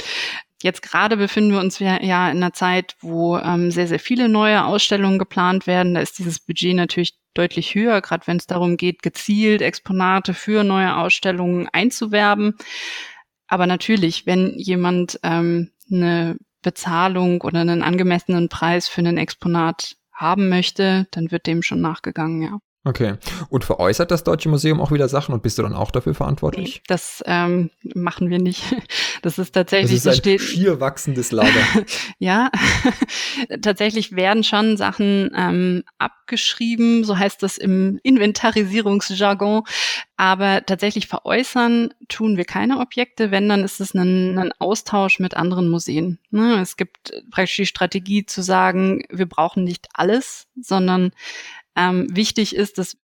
Jetzt 0.64 0.82
gerade 0.82 1.18
befinden 1.18 1.52
wir 1.52 1.60
uns 1.60 1.80
ja 1.80 1.98
in 1.98 2.12
einer 2.12 2.54
Zeit, 2.54 2.96
wo 3.02 3.38
ähm, 3.38 3.72
sehr, 3.72 3.88
sehr 3.88 4.00
viele 4.00 4.30
neue 4.30 4.66
Ausstellungen 4.66 5.20
geplant 5.20 5.68
werden. 5.68 5.94
Da 5.94 6.02
ist 6.02 6.20
dieses 6.20 6.40
Budget 6.40 6.76
natürlich 6.76 7.18
deutlich 7.34 7.76
höher, 7.76 8.02
gerade 8.02 8.28
wenn 8.28 8.38
es 8.38 8.48
darum 8.48 8.78
geht, 8.78 9.02
gezielt 9.02 9.62
Exponate 9.62 10.34
für 10.34 10.64
neue 10.64 10.96
Ausstellungen 10.98 11.70
einzuwerben. 11.72 12.56
Aber 13.48 13.68
natürlich, 13.68 14.26
wenn 14.26 14.58
jemand 14.58 15.20
ähm, 15.24 15.72
eine 15.92 16.38
Bezahlung 16.62 17.42
oder 17.42 17.62
einen 17.62 17.84
angemessenen 17.84 18.50
Preis 18.50 18.88
für 18.88 19.02
ein 19.02 19.18
Exponat 19.18 19.96
haben 20.14 20.50
möchte, 20.50 21.08
dann 21.12 21.32
wird 21.32 21.48
dem 21.48 21.64
schon 21.64 21.82
nachgegangen, 21.82 22.42
ja. 22.42 22.60
Okay. 22.84 23.14
Und 23.50 23.64
veräußert 23.64 24.10
das 24.10 24.24
Deutsche 24.24 24.50
Museum 24.50 24.82
auch 24.82 24.92
wieder 24.92 25.08
Sachen 25.08 25.34
und 25.34 25.44
bist 25.44 25.60
du 25.60 25.62
dann 25.62 25.76
auch 25.76 25.92
dafür 25.92 26.16
verantwortlich? 26.16 26.82
Das 26.88 27.24
ähm, 27.28 27.70
machen 27.94 28.30
wir 28.30 28.40
nicht. 28.40 28.64
Das 29.24 29.38
ist 29.38 29.52
tatsächlich. 29.52 30.02
Das 30.02 30.18
ist 30.18 30.26
ein 30.26 30.40
schier 30.40 30.80
wachsendes 30.80 31.32
Lager. 31.32 31.52
ja, 32.18 32.50
tatsächlich 33.62 34.16
werden 34.16 34.44
schon 34.44 34.78
Sachen 34.78 35.30
ähm, 35.36 35.84
abgeschrieben, 36.00 37.04
so 37.04 37.20
heißt 37.20 37.44
das 37.44 37.60
im 37.60 38.00
Inventarisierungsjargon. 38.02 39.62
Aber 40.18 40.66
tatsächlich 40.66 41.08
veräußern 41.08 41.94
tun 42.08 42.36
wir 42.36 42.46
keine 42.46 42.80
Objekte. 42.80 43.30
Wenn, 43.30 43.48
dann 43.48 43.64
ist 43.64 43.80
es 43.80 43.94
ein, 43.94 44.40
ein 44.40 44.52
Austausch 44.58 45.20
mit 45.20 45.36
anderen 45.36 45.70
Museen. 45.70 46.18
Ne? 46.32 46.60
Es 46.60 46.76
gibt 46.76 47.12
praktisch 47.30 47.58
die 47.58 47.66
Strategie 47.68 48.26
zu 48.26 48.42
sagen, 48.42 49.04
wir 49.12 49.28
brauchen 49.28 49.64
nicht 49.64 49.88
alles, 49.94 50.48
sondern 50.60 51.12
ähm, 51.76 52.08
wichtig 52.12 52.56
ist, 52.56 52.78
dass, 52.78 52.98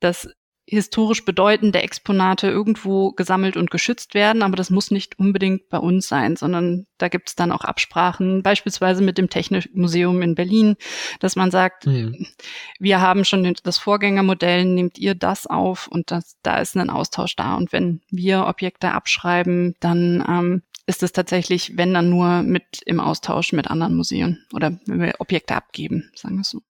dass 0.00 0.28
historisch 0.64 1.24
bedeutende 1.24 1.82
Exponate 1.82 2.48
irgendwo 2.48 3.12
gesammelt 3.12 3.56
und 3.56 3.70
geschützt 3.70 4.14
werden, 4.14 4.42
aber 4.42 4.56
das 4.56 4.70
muss 4.70 4.90
nicht 4.90 5.18
unbedingt 5.18 5.68
bei 5.68 5.78
uns 5.78 6.06
sein, 6.06 6.36
sondern 6.36 6.86
da 6.98 7.08
gibt 7.08 7.28
es 7.28 7.34
dann 7.34 7.50
auch 7.50 7.64
Absprachen, 7.64 8.42
beispielsweise 8.42 9.02
mit 9.02 9.18
dem 9.18 9.28
Technikmuseum 9.28 10.22
in 10.22 10.34
Berlin, 10.34 10.76
dass 11.18 11.34
man 11.34 11.50
sagt, 11.50 11.86
mhm. 11.86 12.26
wir 12.78 13.00
haben 13.00 13.24
schon 13.24 13.54
das 13.62 13.78
Vorgängermodell, 13.78 14.64
nehmt 14.64 14.98
ihr 14.98 15.14
das 15.16 15.46
auf 15.48 15.88
und 15.88 16.10
das, 16.10 16.36
da 16.42 16.58
ist 16.58 16.76
ein 16.76 16.90
Austausch 16.90 17.34
da. 17.34 17.56
Und 17.56 17.72
wenn 17.72 18.00
wir 18.10 18.46
Objekte 18.46 18.92
abschreiben, 18.92 19.74
dann 19.80 20.24
ähm, 20.28 20.62
ist 20.86 21.02
es 21.02 21.12
tatsächlich, 21.12 21.76
wenn 21.76 21.92
dann 21.92 22.08
nur 22.08 22.42
mit 22.42 22.82
im 22.86 23.00
Austausch 23.00 23.52
mit 23.52 23.68
anderen 23.68 23.96
Museen 23.96 24.44
oder 24.52 24.78
wenn 24.86 25.00
wir 25.00 25.14
Objekte 25.18 25.56
abgeben, 25.56 26.10
sagen 26.14 26.36
wir 26.36 26.44
so. 26.44 26.62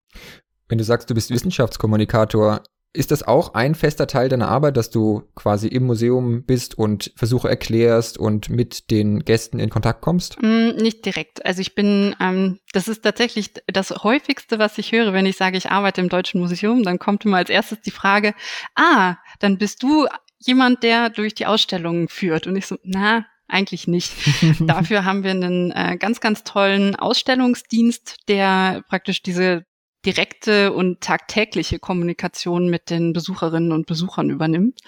Wenn 0.72 0.78
du 0.78 0.84
sagst, 0.84 1.10
du 1.10 1.14
bist 1.14 1.28
Wissenschaftskommunikator, 1.28 2.62
ist 2.94 3.10
das 3.10 3.22
auch 3.22 3.52
ein 3.52 3.74
fester 3.74 4.06
Teil 4.06 4.30
deiner 4.30 4.48
Arbeit, 4.48 4.78
dass 4.78 4.88
du 4.88 5.24
quasi 5.34 5.68
im 5.68 5.84
Museum 5.84 6.44
bist 6.44 6.78
und 6.78 7.12
Versuche 7.14 7.46
erklärst 7.46 8.16
und 8.16 8.48
mit 8.48 8.90
den 8.90 9.22
Gästen 9.22 9.58
in 9.58 9.68
Kontakt 9.68 10.00
kommst? 10.00 10.40
Mm, 10.40 10.70
nicht 10.76 11.04
direkt. 11.04 11.44
Also 11.44 11.60
ich 11.60 11.74
bin, 11.74 12.16
ähm, 12.20 12.58
das 12.72 12.88
ist 12.88 13.02
tatsächlich 13.02 13.52
das 13.66 13.90
häufigste, 13.90 14.58
was 14.58 14.78
ich 14.78 14.92
höre, 14.92 15.12
wenn 15.12 15.26
ich 15.26 15.36
sage, 15.36 15.58
ich 15.58 15.70
arbeite 15.70 16.00
im 16.00 16.08
Deutschen 16.08 16.40
Museum, 16.40 16.84
dann 16.84 16.98
kommt 16.98 17.26
immer 17.26 17.36
als 17.36 17.50
erstes 17.50 17.82
die 17.82 17.90
Frage, 17.90 18.32
ah, 18.74 19.16
dann 19.40 19.58
bist 19.58 19.82
du 19.82 20.06
jemand, 20.38 20.82
der 20.82 21.10
durch 21.10 21.34
die 21.34 21.44
Ausstellungen 21.44 22.08
führt. 22.08 22.46
Und 22.46 22.56
ich 22.56 22.66
so, 22.66 22.78
na, 22.82 23.26
eigentlich 23.46 23.88
nicht. 23.88 24.14
Dafür 24.60 25.04
haben 25.04 25.22
wir 25.22 25.32
einen 25.32 25.70
äh, 25.70 25.98
ganz, 25.98 26.20
ganz 26.20 26.44
tollen 26.44 26.96
Ausstellungsdienst, 26.96 28.20
der 28.28 28.82
praktisch 28.88 29.22
diese 29.22 29.66
direkte 30.04 30.72
und 30.72 31.00
tagtägliche 31.00 31.78
Kommunikation 31.78 32.68
mit 32.68 32.90
den 32.90 33.12
Besucherinnen 33.12 33.72
und 33.72 33.86
Besuchern 33.86 34.30
übernimmt. 34.30 34.80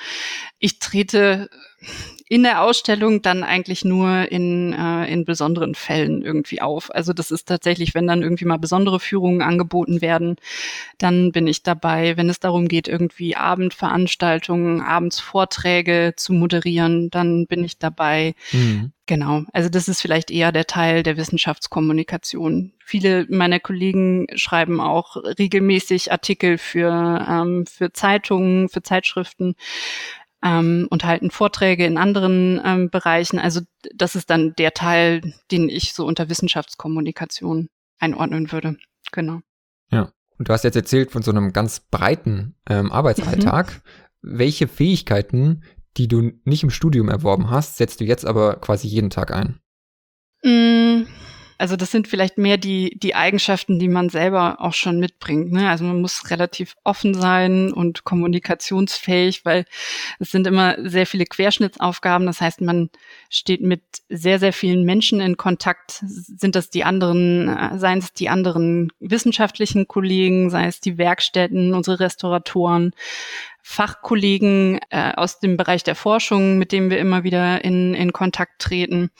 Ich 0.59 0.79
trete 0.79 1.49
in 2.27 2.43
der 2.43 2.63
Ausstellung 2.63 3.21
dann 3.21 3.45
eigentlich 3.45 3.85
nur 3.85 4.31
in, 4.33 4.73
äh, 4.73 5.05
in 5.13 5.25
besonderen 5.25 5.75
Fällen 5.75 6.23
irgendwie 6.23 6.63
auf. 6.63 6.93
Also 6.95 7.13
das 7.13 7.31
ist 7.31 7.47
tatsächlich, 7.47 7.95
wenn 7.95 8.07
dann 8.07 8.23
irgendwie 8.23 8.47
mal 8.47 8.59
besondere 8.59 8.99
Führungen 8.99 9.43
angeboten 9.43 10.01
werden, 10.01 10.37
dann 10.99 11.33
bin 11.33 11.47
ich 11.47 11.63
dabei. 11.63 12.17
Wenn 12.17 12.31
es 12.31 12.41
darum 12.41 12.67
geht, 12.67 12.89
irgendwie 12.89 13.37
Abendveranstaltungen, 13.37 14.81
abends 14.81 15.21
Vorträge 15.21 16.15
zu 16.17 16.33
moderieren, 16.33 17.11
dann 17.11 17.47
bin 17.47 17.63
ich 17.63 17.79
dabei. 17.79 18.35
Mhm. 18.53 18.93
Genau. 19.07 19.43
Also 19.53 19.69
das 19.69 19.87
ist 19.87 20.01
vielleicht 20.01 20.31
eher 20.31 20.51
der 20.51 20.67
Teil 20.67 21.03
der 21.03 21.19
Wissenschaftskommunikation. 21.19 22.73
Viele 22.79 23.27
meiner 23.29 23.61
Kollegen 23.61 24.27
schreiben 24.35 24.81
auch 24.81 25.17
regelmäßig 25.17 26.11
Artikel 26.11 26.57
für, 26.57 27.25
ähm, 27.29 27.67
für 27.67 27.93
Zeitungen, 27.93 28.71
für 28.71 28.83
Zeitschriften 28.83 29.57
ähm, 30.45 30.87
und 30.91 31.05
halten 31.05 31.31
Vorträge 31.31 31.87
in 31.87 31.97
anderen 31.97 32.61
ähm, 32.65 32.91
Bereichen. 32.91 33.39
Also 33.39 33.63
das 33.95 34.15
ist 34.15 34.31
dann 34.31 34.55
der 34.57 34.75
Teil, 34.75 35.35
den 35.51 35.69
ich 35.69 35.95
so 35.95 36.07
unter 36.07 36.29
Wissenschaftskommunikation 36.29 37.69
einordnen 37.99 38.53
würde. 38.53 38.77
Genau. 39.11 39.41
Ja. 39.91 40.13
Und 40.39 40.49
du 40.49 40.53
hast 40.53 40.65
jetzt 40.65 40.77
erzählt 40.77 41.13
von 41.13 41.23
so 41.23 41.31
einem 41.31 41.53
ganz 41.53 41.81
breiten 41.81 42.57
ähm, 42.69 42.93
Arbeitsalltag. 42.93 43.83
Mhm. 44.23 44.39
Welche 44.39 44.69
Fähigkeiten, 44.69 45.63
die 45.97 46.09
du 46.09 46.33
nicht 46.45 46.63
im 46.63 46.71
Studium 46.71 47.09
erworben 47.09 47.51
hast, 47.51 47.77
setzt 47.77 48.01
du 48.01 48.05
jetzt 48.05 48.27
aber 48.27 48.57
quasi 48.57 48.89
jeden 48.89 49.11
Tag 49.11 49.33
ein? 49.33 49.61
Mm 50.43 51.24
also 51.59 51.77
das 51.77 51.91
sind 51.91 52.09
vielleicht 52.09 52.39
mehr 52.39 52.57
die, 52.57 52.99
die 52.99 53.15
Eigenschaften, 53.15 53.79
die 53.79 53.89
man 53.89 54.09
selber 54.09 54.61
auch 54.61 54.73
schon 54.73 54.99
mitbringt. 54.99 55.53
Ne? 55.53 55.69
Also 55.69 55.85
man 55.85 56.01
muss 56.01 56.31
relativ 56.31 56.77
offen 56.85 57.15
sein 57.15 57.73
und 57.73 58.05
kommunikationsfähig, 58.05 59.45
weil 59.45 59.65
es 60.19 60.31
sind 60.31 60.47
immer 60.47 60.77
sehr 60.79 61.07
viele 61.07 61.27
Querschnittsaufgaben. 61.27 62.27
Das 62.27 62.41
heißt, 62.41 62.61
man 62.61 62.91
steht 63.31 63.61
mit 63.61 63.83
sehr, 64.09 64.39
sehr 64.39 64.53
vielen 64.53 64.85
Menschen 64.85 65.21
in 65.21 65.37
Kontakt. 65.37 66.03
Sind 66.05 66.57
das 66.57 66.71
die 66.71 66.85
anderen, 66.85 67.49
äh, 67.49 67.79
seien 67.79 67.99
es 67.99 68.13
die 68.13 68.29
anderen 68.29 68.91
wissenschaftlichen 68.99 69.87
Kollegen, 69.87 70.51
sei 70.51 70.67
es 70.67 70.81
die 70.81 70.99
Werkstätten, 70.99 71.75
unsere 71.75 72.01
Restauratoren, 72.01 72.93
Fachkollegen 73.67 74.79
äh, 74.91 75.13
aus 75.15 75.41
dem 75.41 75.57
Bereich 75.57 75.85
der 75.85 75.95
Forschung, 75.95 76.59
mit 76.59 76.71
denen 76.71 76.91
wir 76.91 76.99
immer 76.99 77.25
wieder 77.25 77.65
in, 77.65 77.95
in 77.95 78.13
Kontakt 78.13 78.61
treten. 78.61 79.11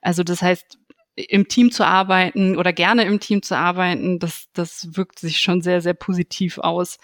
Also 0.00 0.22
das 0.22 0.40
heißt, 0.40 0.78
im 1.14 1.48
Team 1.48 1.70
zu 1.70 1.84
arbeiten 1.84 2.56
oder 2.56 2.72
gerne 2.72 3.04
im 3.04 3.20
Team 3.20 3.42
zu 3.42 3.56
arbeiten, 3.56 4.18
das, 4.18 4.48
das 4.52 4.96
wirkt 4.96 5.18
sich 5.18 5.38
schon 5.40 5.62
sehr, 5.62 5.80
sehr 5.80 5.94
positiv 5.94 6.58
aus. 6.58 6.98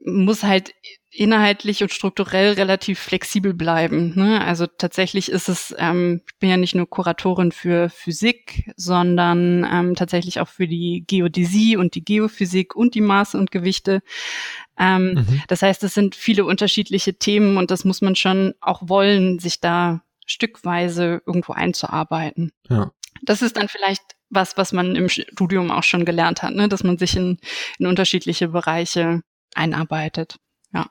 Muss 0.00 0.42
halt 0.42 0.72
inhaltlich 1.16 1.82
und 1.82 1.92
strukturell 1.92 2.54
relativ 2.54 2.98
flexibel 2.98 3.54
bleiben. 3.54 4.12
Ne? 4.16 4.44
Also 4.44 4.66
tatsächlich 4.66 5.30
ist 5.30 5.48
es, 5.48 5.74
ähm, 5.78 6.22
ich 6.26 6.38
bin 6.38 6.50
ja 6.50 6.56
nicht 6.56 6.74
nur 6.74 6.90
Kuratorin 6.90 7.52
für 7.52 7.88
Physik, 7.88 8.72
sondern 8.76 9.66
ähm, 9.70 9.94
tatsächlich 9.94 10.40
auch 10.40 10.48
für 10.48 10.66
die 10.66 11.04
Geodäsie 11.06 11.76
und 11.76 11.94
die 11.94 12.04
Geophysik 12.04 12.74
und 12.74 12.94
die 12.94 13.00
Maße 13.00 13.38
und 13.38 13.52
Gewichte. 13.52 14.02
Ähm, 14.78 15.14
mhm. 15.14 15.42
Das 15.46 15.62
heißt, 15.62 15.84
es 15.84 15.94
sind 15.94 16.16
viele 16.16 16.44
unterschiedliche 16.44 17.14
Themen 17.14 17.56
und 17.56 17.70
das 17.70 17.84
muss 17.84 18.00
man 18.00 18.16
schon 18.16 18.54
auch 18.60 18.88
wollen, 18.88 19.38
sich 19.38 19.60
da 19.60 20.02
stückweise 20.26 21.22
irgendwo 21.26 21.52
einzuarbeiten. 21.52 22.52
Ja. 22.68 22.92
Das 23.22 23.42
ist 23.42 23.56
dann 23.56 23.68
vielleicht 23.68 24.02
was, 24.30 24.56
was 24.56 24.72
man 24.72 24.96
im 24.96 25.08
Studium 25.08 25.70
auch 25.70 25.84
schon 25.84 26.04
gelernt 26.04 26.42
hat, 26.42 26.54
ne? 26.54 26.68
dass 26.68 26.84
man 26.84 26.98
sich 26.98 27.16
in, 27.16 27.38
in 27.78 27.86
unterschiedliche 27.86 28.48
Bereiche 28.48 29.20
einarbeitet. 29.54 30.36
Ja. 30.72 30.86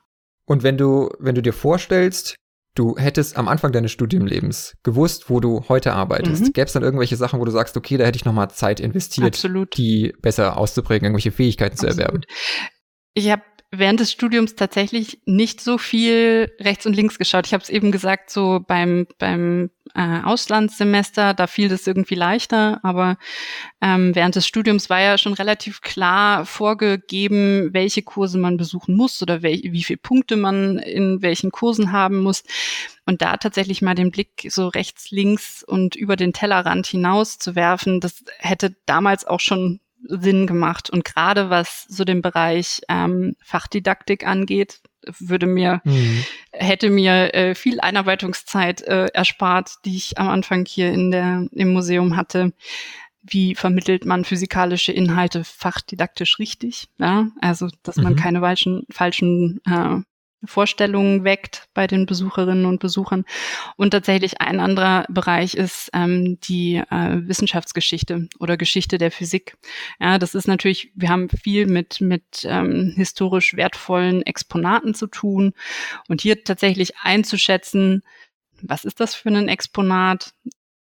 Und 0.46 0.62
wenn 0.62 0.78
du, 0.78 1.10
wenn 1.18 1.34
du 1.34 1.42
dir 1.42 1.52
vorstellst, 1.52 2.36
du 2.74 2.96
hättest 2.96 3.36
am 3.36 3.48
Anfang 3.48 3.72
deines 3.72 3.92
Studiumlebens 3.92 4.76
gewusst, 4.82 5.30
wo 5.30 5.40
du 5.40 5.64
heute 5.68 5.92
arbeitest, 5.92 6.42
mhm. 6.42 6.52
gäbe 6.52 6.66
es 6.66 6.72
dann 6.72 6.82
irgendwelche 6.82 7.16
Sachen, 7.16 7.40
wo 7.40 7.44
du 7.44 7.52
sagst, 7.52 7.76
okay, 7.76 7.96
da 7.96 8.04
hätte 8.04 8.16
ich 8.16 8.24
nochmal 8.24 8.50
Zeit 8.50 8.80
investiert, 8.80 9.34
Absolut. 9.34 9.76
die 9.76 10.14
besser 10.20 10.56
auszuprägen, 10.56 11.06
irgendwelche 11.06 11.32
Fähigkeiten 11.32 11.74
Absolut. 11.74 11.94
zu 11.94 12.00
erwerben? 12.00 12.22
Ich 13.14 13.30
habe 13.30 13.42
während 13.78 14.00
des 14.00 14.12
Studiums 14.12 14.54
tatsächlich 14.54 15.18
nicht 15.24 15.60
so 15.60 15.78
viel 15.78 16.52
rechts 16.60 16.86
und 16.86 16.94
links 16.94 17.18
geschaut. 17.18 17.46
Ich 17.46 17.54
habe 17.54 17.62
es 17.62 17.70
eben 17.70 17.92
gesagt, 17.92 18.30
so 18.30 18.60
beim, 18.66 19.06
beim 19.18 19.70
äh, 19.94 20.20
Auslandssemester, 20.22 21.34
da 21.34 21.46
fiel 21.46 21.68
das 21.68 21.86
irgendwie 21.86 22.14
leichter, 22.14 22.80
aber 22.82 23.16
ähm, 23.80 24.14
während 24.14 24.34
des 24.34 24.46
Studiums 24.46 24.90
war 24.90 25.00
ja 25.00 25.18
schon 25.18 25.34
relativ 25.34 25.82
klar 25.82 26.46
vorgegeben, 26.46 27.70
welche 27.72 28.02
Kurse 28.02 28.38
man 28.38 28.56
besuchen 28.56 28.96
muss 28.96 29.22
oder 29.22 29.42
wel 29.42 29.60
wie 29.62 29.82
viele 29.84 29.98
Punkte 29.98 30.36
man 30.36 30.78
in 30.78 31.22
welchen 31.22 31.50
Kursen 31.50 31.92
haben 31.92 32.22
muss. 32.22 32.42
Und 33.06 33.22
da 33.22 33.36
tatsächlich 33.36 33.82
mal 33.82 33.94
den 33.94 34.10
Blick 34.10 34.46
so 34.48 34.68
rechts, 34.68 35.10
links 35.10 35.62
und 35.62 35.94
über 35.94 36.16
den 36.16 36.32
Tellerrand 36.32 36.86
hinaus 36.86 37.38
zu 37.38 37.54
werfen, 37.54 38.00
das 38.00 38.24
hätte 38.38 38.74
damals 38.86 39.26
auch 39.26 39.40
schon 39.40 39.80
Sinn 40.06 40.46
gemacht. 40.46 40.90
Und 40.90 41.04
gerade 41.04 41.50
was 41.50 41.84
so 41.88 42.04
den 42.04 42.22
Bereich 42.22 42.80
ähm, 42.88 43.36
Fachdidaktik 43.42 44.26
angeht, 44.26 44.80
würde 45.18 45.46
mir, 45.46 45.80
mhm. 45.84 46.24
hätte 46.52 46.90
mir 46.90 47.34
äh, 47.34 47.54
viel 47.54 47.80
Einarbeitungszeit 47.80 48.82
äh, 48.82 49.06
erspart, 49.06 49.76
die 49.84 49.96
ich 49.96 50.18
am 50.18 50.28
Anfang 50.28 50.64
hier 50.66 50.92
in 50.92 51.10
der, 51.10 51.46
im 51.52 51.72
Museum 51.72 52.16
hatte. 52.16 52.52
Wie 53.22 53.54
vermittelt 53.54 54.04
man 54.04 54.24
physikalische 54.24 54.92
Inhalte 54.92 55.44
fachdidaktisch 55.44 56.38
richtig? 56.38 56.88
Ja, 56.98 57.28
also, 57.40 57.68
dass 57.82 57.96
man 57.96 58.12
mhm. 58.12 58.18
keine 58.18 58.40
falschen, 58.40 58.86
falschen 58.90 59.60
äh, 59.66 60.00
Vorstellungen 60.46 61.24
weckt 61.24 61.68
bei 61.74 61.86
den 61.86 62.06
Besucherinnen 62.06 62.66
und 62.66 62.80
Besuchern. 62.80 63.24
Und 63.76 63.90
tatsächlich 63.90 64.40
ein 64.40 64.60
anderer 64.60 65.04
Bereich 65.08 65.54
ist 65.54 65.90
ähm, 65.92 66.38
die 66.40 66.76
äh, 66.76 67.20
Wissenschaftsgeschichte 67.28 68.28
oder 68.38 68.56
Geschichte 68.56 68.98
der 68.98 69.10
Physik. 69.10 69.56
Ja, 70.00 70.18
das 70.18 70.34
ist 70.34 70.48
natürlich, 70.48 70.90
wir 70.94 71.08
haben 71.08 71.28
viel 71.28 71.66
mit, 71.66 72.00
mit 72.00 72.44
ähm, 72.44 72.92
historisch 72.96 73.56
wertvollen 73.56 74.22
Exponaten 74.22 74.94
zu 74.94 75.06
tun. 75.06 75.52
Und 76.08 76.20
hier 76.20 76.44
tatsächlich 76.44 76.96
einzuschätzen, 77.02 78.02
was 78.62 78.84
ist 78.84 79.00
das 79.00 79.14
für 79.14 79.28
ein 79.28 79.48
Exponat? 79.48 80.32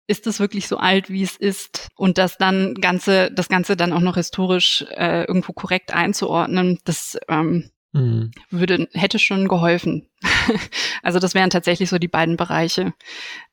ist 0.07 0.27
es 0.27 0.39
wirklich 0.39 0.67
so 0.67 0.77
alt, 0.77 1.09
wie 1.09 1.23
es 1.23 1.35
ist? 1.35 1.89
Und 1.95 2.17
das 2.17 2.37
dann 2.37 2.75
Ganze, 2.75 3.31
das 3.31 3.49
Ganze 3.49 3.75
dann 3.75 3.93
auch 3.93 4.01
noch 4.01 4.15
historisch 4.15 4.85
äh, 4.91 5.23
irgendwo 5.25 5.53
korrekt 5.53 5.93
einzuordnen, 5.93 6.79
das 6.83 7.17
ähm, 7.27 7.71
Mhm. 7.95 8.31
Würde, 8.49 8.89
hätte 8.91 9.19
schon 9.19 9.47
geholfen. 9.47 10.09
also 11.03 11.19
das 11.19 11.33
wären 11.33 11.49
tatsächlich 11.49 11.89
so 11.89 11.97
die 11.97 12.09
beiden 12.09 12.35
Bereiche, 12.35 12.93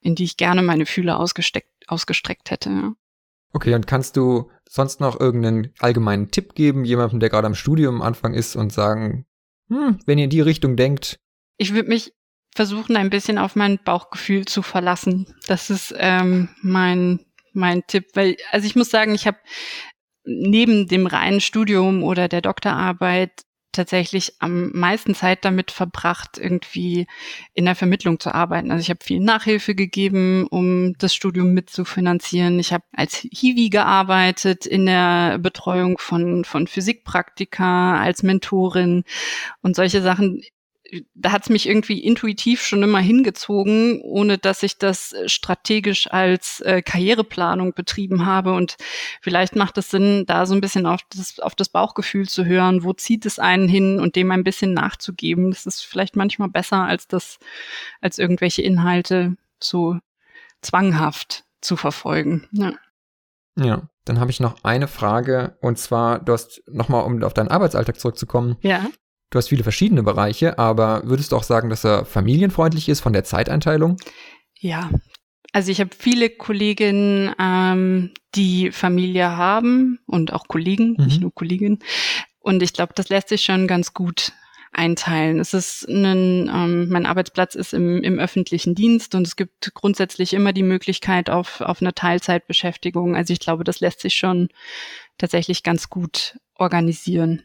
in 0.01 0.17
die 0.17 0.25
ich 0.25 0.37
gerne 0.37 0.63
meine 0.63 0.85
Fühler 0.85 1.21
ausgesteckt, 1.21 1.71
ausgestreckt 1.87 2.51
hätte. 2.51 2.71
Ja. 2.71 2.93
Okay, 3.53 3.75
und 3.75 3.87
kannst 3.87 4.17
du 4.17 4.51
sonst 4.69 5.01
noch 5.01 5.21
irgendeinen 5.21 5.73
allgemeinen 5.79 6.31
Tipp 6.31 6.55
geben, 6.55 6.85
jemandem, 6.85 7.21
der 7.21 7.31
gerade 7.31 7.47
am 7.47 7.55
Studium 7.55 7.97
am 7.97 8.03
Anfang 8.03 8.35
ist 8.35 8.57
und 8.57 8.73
sagen, 8.73 9.27
hm, 9.69 10.01
wenn 10.07 10.19
ihr 10.19 10.25
in 10.25 10.31
die 10.31 10.41
Richtung 10.41 10.77
denkt? 10.77 11.21
Ich 11.57 11.73
würde 11.73 11.89
mich 11.89 12.13
versuchen, 12.53 12.97
ein 12.97 13.11
bisschen 13.11 13.39
auf 13.39 13.55
mein 13.55 13.79
Bauchgefühl 13.79 14.45
zu 14.47 14.63
verlassen. 14.63 15.27
Das 15.47 15.71
ist 15.71 15.95
ähm, 15.97 16.49
mein 16.63 17.21
mein 17.53 17.87
Tipp, 17.87 18.07
weil 18.15 18.37
also 18.51 18.67
ich 18.67 18.75
muss 18.75 18.91
sagen, 18.91 19.15
ich 19.15 19.27
habe 19.27 19.37
neben 20.25 20.89
dem 20.89 21.07
reinen 21.07 21.41
Studium 21.41 22.03
oder 22.03 22.27
der 22.29 22.41
Doktorarbeit 22.41 23.45
tatsächlich 23.73 24.35
am 24.39 24.71
meisten 24.73 25.15
Zeit 25.15 25.45
damit 25.45 25.71
verbracht, 25.71 26.39
irgendwie 26.39 27.07
in 27.55 27.65
der 27.65 27.75
Vermittlung 27.75 28.21
zu 28.21 28.35
arbeiten. 28.35 28.71
Also 28.71 28.83
ich 28.83 28.91
habe 28.91 29.05
viel 29.05 29.21
Nachhilfe 29.21 29.75
gegeben, 29.75 30.47
um 30.49 30.95
das 30.99 31.15
Studium 31.15 31.53
mitzufinanzieren. 31.53 32.59
Ich 32.59 32.73
habe 32.73 32.85
als 32.93 33.17
Hiwi 33.17 33.71
gearbeitet 33.71 34.67
in 34.67 34.87
der 34.87 35.39
Betreuung 35.39 35.99
von, 35.99 36.45
von 36.45 36.67
Physikpraktika, 36.67 37.99
als 38.01 38.23
Mentorin 38.23 39.05
und 39.63 39.77
solche 39.77 40.03
Sachen 40.03 40.43
da 41.15 41.33
hat 41.33 41.45
es 41.45 41.49
mich 41.49 41.69
irgendwie 41.69 42.01
intuitiv 42.01 42.63
schon 42.63 42.83
immer 42.83 42.99
hingezogen, 42.99 44.01
ohne 44.03 44.37
dass 44.39 44.63
ich 44.63 44.79
das 44.79 45.15
strategisch 45.27 46.11
als 46.11 46.61
äh, 46.61 46.83
Karriereplanung 46.83 47.73
betrieben 47.73 48.27
habe. 48.27 48.53
Und 48.53 48.77
vielleicht 49.21 49.57
macht 49.57 49.79
es 49.79 49.91
Sinn, 49.91 50.25
da 50.27 50.45
so 50.45 50.55
ein 50.55 50.61
bisschen 50.61 50.87
auf 50.87 51.01
das, 51.11 51.39
auf 51.39 51.55
das 51.55 51.71
Bauchgefühl 51.71 52.29
zu 52.29 52.45
hören, 52.45 52.85
wo 52.85 52.93
zieht 52.93 53.25
es 53.25 53.39
einen 53.39 53.69
hin 53.69 54.01
und 54.01 54.17
dem 54.17 54.31
ein 54.31 54.45
bisschen 54.45 54.75
nachzugeben. 54.75 55.51
Das 55.51 55.67
ist 55.67 55.81
vielleicht 55.83 56.17
manchmal 56.17 56.49
besser, 56.49 56.85
als 56.85 57.09
das, 57.09 57.39
als 58.01 58.19
irgendwelche 58.19 58.63
Inhalte 58.63 59.37
so 59.61 59.99
zwanghaft 60.61 61.45
zu 61.61 61.77
verfolgen. 61.77 62.49
Ja. 62.53 62.73
Ja, 63.57 63.83
dann 64.05 64.19
habe 64.19 64.31
ich 64.31 64.41
noch 64.41 64.65
eine 64.65 64.89
Frage 64.89 65.57
und 65.61 65.79
zwar, 65.79 66.21
du 66.21 66.33
hast 66.33 66.63
nochmal, 66.67 67.05
um 67.05 67.23
auf 67.23 67.35
deinen 67.35 67.49
Arbeitsalltag 67.49 68.01
zurückzukommen. 68.01 68.57
Ja. 68.63 68.87
Du 69.33 69.39
hast 69.39 69.49
viele 69.49 69.63
verschiedene 69.63 70.03
Bereiche, 70.03 70.59
aber 70.59 71.05
würdest 71.07 71.33
du 71.33 71.37
auch 71.37 71.43
sagen, 71.43 71.71
dass 71.71 71.85
er 71.85 72.05
familienfreundlich 72.05 72.91
ist 72.91 73.01
von 73.01 73.15
der 73.15 73.25
Zeiteinteilung? 73.25 73.97
Ja, 74.61 74.91
Also 75.55 75.73
ich 75.73 75.81
habe 75.81 75.91
viele 75.99 76.29
Kolleginnen, 76.29 77.35
ähm, 77.41 78.13
die 78.35 78.71
Familie 78.73 79.35
haben 79.37 80.01
und 80.07 80.35
auch 80.35 80.49
Kollegen, 80.49 80.97
mhm. 80.99 81.05
nicht 81.07 81.21
nur 81.23 81.35
Kolleginnen. 81.35 81.79
Und 82.41 82.63
ich 82.63 82.75
glaube, 82.75 82.93
das 82.95 83.09
lässt 83.09 83.31
sich 83.31 83.43
schon 83.43 83.67
ganz 83.67 83.95
gut 83.95 84.33
einteilen. 84.73 85.41
Es 85.41 85.55
ist 85.55 85.89
ein, 85.89 86.51
ähm, 86.53 86.89
mein 86.91 87.07
Arbeitsplatz 87.07 87.55
ist 87.55 87.73
im, 87.73 88.03
im 88.03 88.19
öffentlichen 88.19 88.75
Dienst 88.75 89.15
und 89.15 89.27
es 89.27 89.37
gibt 89.37 89.73
grundsätzlich 89.73 90.35
immer 90.35 90.53
die 90.53 90.63
Möglichkeit 90.63 91.31
auf, 91.31 91.63
auf 91.63 91.81
eine 91.81 91.95
Teilzeitbeschäftigung. 91.95 93.17
Also 93.17 93.33
ich 93.33 93.41
glaube, 93.41 93.65
das 93.65 93.81
lässt 93.81 94.01
sich 94.01 94.15
schon 94.15 94.49
tatsächlich 95.17 95.63
ganz 95.63 95.89
gut 95.89 96.39
organisieren. 96.55 97.43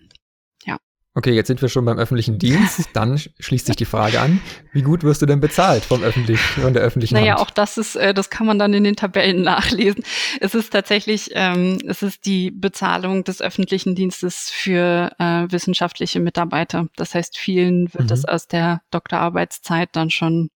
Okay, 1.17 1.31
jetzt 1.31 1.47
sind 1.47 1.63
wir 1.63 1.69
schon 1.69 1.83
beim 1.83 1.97
öffentlichen 1.97 2.37
Dienst. 2.37 2.89
Dann 2.93 3.17
schließt 3.17 3.65
sich 3.65 3.75
die 3.75 3.85
Frage 3.85 4.21
an, 4.21 4.39
wie 4.71 4.83
gut 4.83 5.01
wirst 5.01 5.19
du 5.19 5.25
denn 5.25 5.39
bezahlt 5.39 5.83
vom 5.83 6.03
öffentlich, 6.03 6.39
von 6.39 6.75
der 6.75 6.83
öffentlichen 6.83 7.15
naja, 7.15 7.31
Hand? 7.31 7.41
auch 7.41 7.49
das 7.49 7.79
ist, 7.79 7.95
äh, 7.95 8.13
das 8.13 8.29
kann 8.29 8.45
man 8.45 8.59
dann 8.59 8.71
in 8.75 8.83
den 8.83 8.95
Tabellen 8.95 9.41
nachlesen. 9.43 10.03
Es 10.41 10.53
ist 10.53 10.71
tatsächlich, 10.71 11.31
ähm, 11.33 11.79
es 11.87 12.03
ist 12.03 12.27
die 12.27 12.51
Bezahlung 12.51 13.23
des 13.23 13.41
öffentlichen 13.41 13.95
Dienstes 13.95 14.51
für 14.51 15.11
äh, 15.17 15.47
wissenschaftliche 15.49 16.19
Mitarbeiter. 16.19 16.85
Das 16.97 17.15
heißt, 17.15 17.35
vielen 17.35 17.91
wird 17.95 18.03
mhm. 18.03 18.09
das 18.09 18.25
aus 18.25 18.47
der 18.47 18.81
Doktorarbeitszeit 18.91 19.89
dann 19.93 20.11
schon 20.11 20.49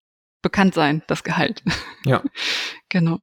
bekannt 0.44 0.76
sein, 0.76 1.02
das 1.08 1.24
Gehalt. 1.24 1.64
Ja. 2.06 2.22
genau. 2.90 3.18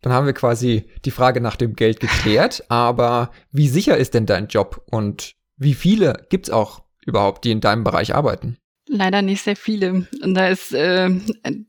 Dann 0.00 0.12
haben 0.14 0.26
wir 0.26 0.32
quasi 0.32 0.88
die 1.04 1.10
Frage 1.10 1.42
nach 1.42 1.56
dem 1.56 1.74
Geld 1.74 2.00
geklärt, 2.00 2.64
aber 2.68 3.30
wie 3.52 3.68
sicher 3.68 3.98
ist 3.98 4.14
denn 4.14 4.24
dein 4.24 4.48
Job 4.48 4.82
und 4.90 5.35
wie 5.56 5.74
viele 5.74 6.26
gibt's 6.30 6.50
auch 6.50 6.82
überhaupt, 7.04 7.44
die 7.44 7.50
in 7.50 7.60
deinem 7.60 7.84
Bereich 7.84 8.14
arbeiten? 8.14 8.58
Leider 8.88 9.20
nicht 9.20 9.42
sehr 9.42 9.56
viele. 9.56 10.06
Und 10.22 10.34
da 10.34 10.48
ist 10.48 10.72
äh, 10.72 11.10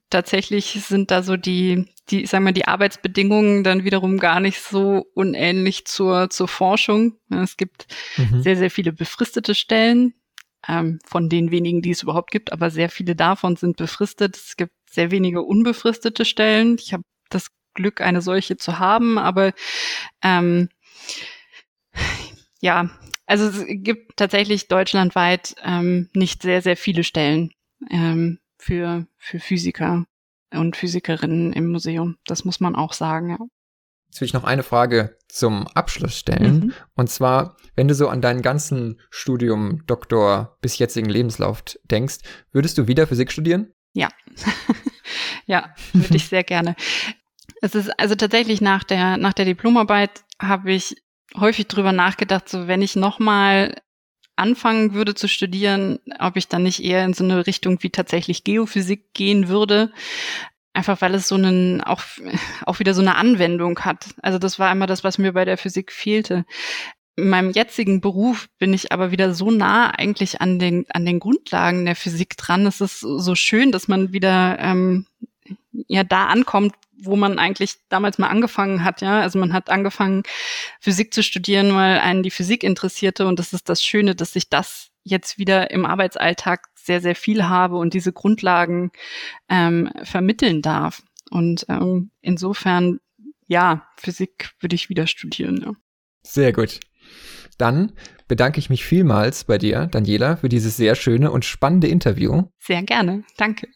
tatsächlich 0.10 0.80
sind 0.88 1.10
da 1.10 1.24
so 1.24 1.36
die, 1.36 1.88
die, 2.10 2.28
sagen 2.28 2.46
wir, 2.46 2.52
die 2.52 2.68
Arbeitsbedingungen 2.68 3.64
dann 3.64 3.84
wiederum 3.84 4.20
gar 4.20 4.40
nicht 4.40 4.62
so 4.62 5.06
unähnlich 5.16 5.86
zur, 5.86 6.30
zur 6.30 6.48
Forschung. 6.48 7.18
Es 7.30 7.58
gibt 7.58 7.88
mhm. 8.18 8.44
sehr, 8.44 8.56
sehr 8.56 8.70
viele 8.70 8.94
befristete 8.94 9.56
Stellen, 9.56 10.14
ähm, 10.68 11.00
von 11.06 11.30
den 11.30 11.50
wenigen, 11.50 11.82
die 11.82 11.92
es 11.92 12.04
überhaupt 12.04 12.30
gibt, 12.32 12.52
aber 12.52 12.70
sehr 12.70 12.90
viele 12.90 13.16
davon 13.16 13.56
sind 13.56 13.78
befristet. 13.78 14.36
Es 14.36 14.56
gibt 14.56 14.74
sehr 14.90 15.10
wenige 15.10 15.42
unbefristete 15.42 16.24
Stellen. 16.24 16.78
Ich 16.80 16.94
habe 16.94 17.04
das 17.30 17.48
Glück, 17.74 18.02
eine 18.02 18.22
solche 18.22 18.58
zu 18.58 18.80
haben, 18.80 19.18
aber 19.18 19.54
ähm, 20.22 20.70
ja, 22.62 22.90
also 23.28 23.46
es 23.46 23.66
gibt 23.68 24.18
tatsächlich 24.18 24.70
deutschlandweit 24.70 25.56
ähm, 25.64 26.10
nicht 26.14 26.42
sehr, 26.42 26.62
sehr 26.62 26.78
viele 26.78 27.04
Stellen 27.04 27.52
ähm, 27.92 28.40
für, 28.58 29.06
für 29.18 29.40
Physiker 29.40 30.06
und 30.52 30.78
Physikerinnen 30.78 31.54
im 31.54 31.68
Museum. 31.68 32.16
Das 32.26 32.46
muss 32.46 32.60
man 32.60 32.76
auch 32.76 32.94
sagen, 32.94 33.30
ja. 33.32 33.38
Jetzt 34.08 34.22
will 34.22 34.26
ich 34.26 34.34
noch 34.34 34.46
eine 34.46 34.64
Frage 34.64 35.18
zum 35.28 35.68
Abschluss 35.68 36.18
stellen. 36.18 36.60
Mhm. 36.60 36.74
Und 36.96 37.10
zwar, 37.10 37.58
wenn 37.76 37.90
du 37.90 37.94
so 37.94 38.08
an 38.08 38.22
deinen 38.22 38.42
ganzen 38.42 39.02
Studium, 39.10 39.86
Doktor 39.86 40.58
bis 40.62 40.78
jetzigen 40.78 41.10
Lebenslauf 41.10 41.64
denkst, 41.84 42.20
würdest 42.54 42.78
du 42.78 42.88
wieder 42.88 43.06
Physik 43.06 43.32
studieren? 43.34 43.74
Ja. 43.94 44.08
ja, 45.46 45.76
würde 45.92 46.16
ich 46.16 46.28
sehr 46.30 46.46
gerne. 46.46 46.78
Es 47.62 47.76
ist 47.76 47.90
also 48.00 48.16
tatsächlich 48.16 48.62
nach 48.62 48.86
der, 48.86 49.18
nach 49.18 49.34
der 49.34 49.46
Diplomarbeit 49.46 50.24
habe 50.40 50.72
ich 50.72 50.96
häufig 51.36 51.68
drüber 51.68 51.92
nachgedacht, 51.92 52.50
so 52.50 52.68
wenn 52.68 52.82
ich 52.82 52.96
nochmal 52.96 53.76
anfangen 54.38 54.94
würde 54.94 55.16
zu 55.16 55.28
studieren, 55.28 56.00
ob 56.20 56.38
ich 56.38 56.48
dann 56.48 56.64
nicht 56.64 56.84
eher 56.84 57.04
in 57.04 57.14
so 57.14 57.24
eine 57.24 57.48
Richtung 57.48 57.82
wie 57.82 57.90
tatsächlich 57.90 58.44
Geophysik 58.44 59.14
gehen 59.14 59.48
würde. 59.48 59.92
Einfach 60.74 61.02
weil 61.02 61.16
es 61.16 61.28
so 61.28 61.36
einen, 61.36 61.82
auch, 61.82 62.04
auch 62.66 62.80
wieder 62.80 62.94
so 62.94 63.02
eine 63.02 63.16
Anwendung 63.16 63.80
hat. 63.80 64.10
Also 64.22 64.38
das 64.38 64.60
war 64.60 64.70
einmal 64.70 64.88
das, 64.88 65.04
was 65.04 65.18
mir 65.18 65.34
bei 65.34 65.44
der 65.44 65.58
Physik 65.58 65.92
fehlte. 65.92 66.46
In 67.16 67.30
meinem 67.30 67.50
jetzigen 67.50 68.00
Beruf 68.00 68.48
bin 68.60 68.74
ich 68.74 68.92
aber 68.92 69.10
wieder 69.10 69.34
so 69.34 69.50
nah 69.50 69.90
eigentlich 69.90 70.40
an 70.40 70.60
den, 70.60 70.86
an 70.90 71.04
den 71.04 71.20
Grundlagen 71.20 71.86
der 71.86 71.96
Physik 71.96 72.38
dran. 72.38 72.68
Es 72.68 72.80
ist 72.80 73.00
so 73.00 73.34
schön, 73.34 73.72
dass 73.72 73.88
man 73.88 74.14
wieder 74.14 74.60
ähm, 74.60 75.08
ja 75.88 76.04
da 76.04 76.28
ankommt, 76.28 76.76
wo 77.00 77.16
man 77.16 77.40
eigentlich 77.40 77.76
damals 77.90 78.18
mal 78.18 78.28
angefangen 78.28 78.84
hat, 78.84 79.02
ja. 79.02 79.22
Also 79.22 79.40
man 79.40 79.54
hat 79.54 79.70
angefangen, 79.70 80.24
Physik 80.80 81.14
zu 81.14 81.24
studieren, 81.24 81.74
weil 81.76 82.00
einen 82.00 82.24
die 82.24 82.32
Physik 82.32 82.64
interessierte 82.64 83.28
und 83.28 83.40
das 83.40 83.54
ist 83.54 83.70
das 83.70 83.84
Schöne, 83.84 84.16
dass 84.16 84.36
ich 84.36 84.50
das 84.50 84.90
jetzt 85.04 85.38
wieder 85.38 85.72
im 85.72 85.86
Arbeitsalltag 85.86 86.68
sehr, 86.76 87.02
sehr 87.02 87.16
viel 87.16 87.46
habe 87.46 87.78
und 87.78 87.94
diese 87.94 88.14
Grundlagen 88.14 88.92
ähm, 89.50 89.90
vermitteln 90.04 90.62
darf. 90.62 91.02
Und 91.30 91.66
ähm, 91.70 92.12
insofern, 92.22 93.00
ja, 93.48 93.88
Physik 93.98 94.52
würde 94.60 94.76
ich 94.76 94.90
wieder 94.90 95.08
studieren, 95.08 95.62
ja. 95.64 95.74
Sehr 96.24 96.52
gut. 96.52 96.80
Dann 97.58 97.94
bedanke 98.28 98.60
ich 98.60 98.70
mich 98.70 98.86
vielmals 98.86 99.46
bei 99.46 99.58
dir, 99.58 99.88
Daniela, 99.88 100.38
für 100.38 100.50
dieses 100.50 100.78
sehr 100.78 100.96
schöne 100.96 101.32
und 101.32 101.46
spannende 101.46 101.88
Interview. 101.88 102.44
Sehr 102.60 102.84
gerne. 102.84 103.24
Danke. 103.38 103.68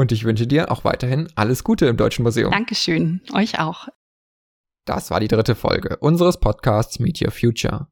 Und 0.00 0.12
ich 0.12 0.24
wünsche 0.24 0.46
dir 0.46 0.70
auch 0.70 0.84
weiterhin 0.84 1.28
alles 1.34 1.62
Gute 1.62 1.84
im 1.84 1.98
Deutschen 1.98 2.22
Museum. 2.22 2.52
Dankeschön. 2.52 3.20
Euch 3.34 3.60
auch. 3.60 3.88
Das 4.86 5.10
war 5.10 5.20
die 5.20 5.28
dritte 5.28 5.54
Folge 5.54 5.98
unseres 5.98 6.40
Podcasts 6.40 7.00
Meet 7.00 7.20
Your 7.20 7.32
Future. 7.32 7.88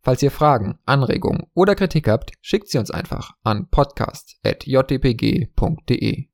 Falls 0.00 0.22
ihr 0.22 0.30
Fragen, 0.30 0.78
Anregungen 0.86 1.44
oder 1.52 1.74
Kritik 1.74 2.08
habt, 2.08 2.32
schickt 2.40 2.70
sie 2.70 2.78
uns 2.78 2.90
einfach 2.90 3.32
an 3.42 3.68
podcast.jdpg.de. 3.70 6.24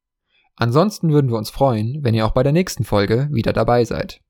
Ansonsten 0.54 1.11
würden 1.11 1.33
wir 1.33 1.38
uns 1.38 1.50
freuen, 1.50 2.04
wenn 2.04 2.14
ihr 2.14 2.24
auch 2.24 2.31
bei 2.31 2.44
der 2.44 2.52
nächsten 2.52 2.85
Folge 2.85 3.28
wieder 3.33 3.52
dabei 3.52 3.85
seid. 3.85 4.20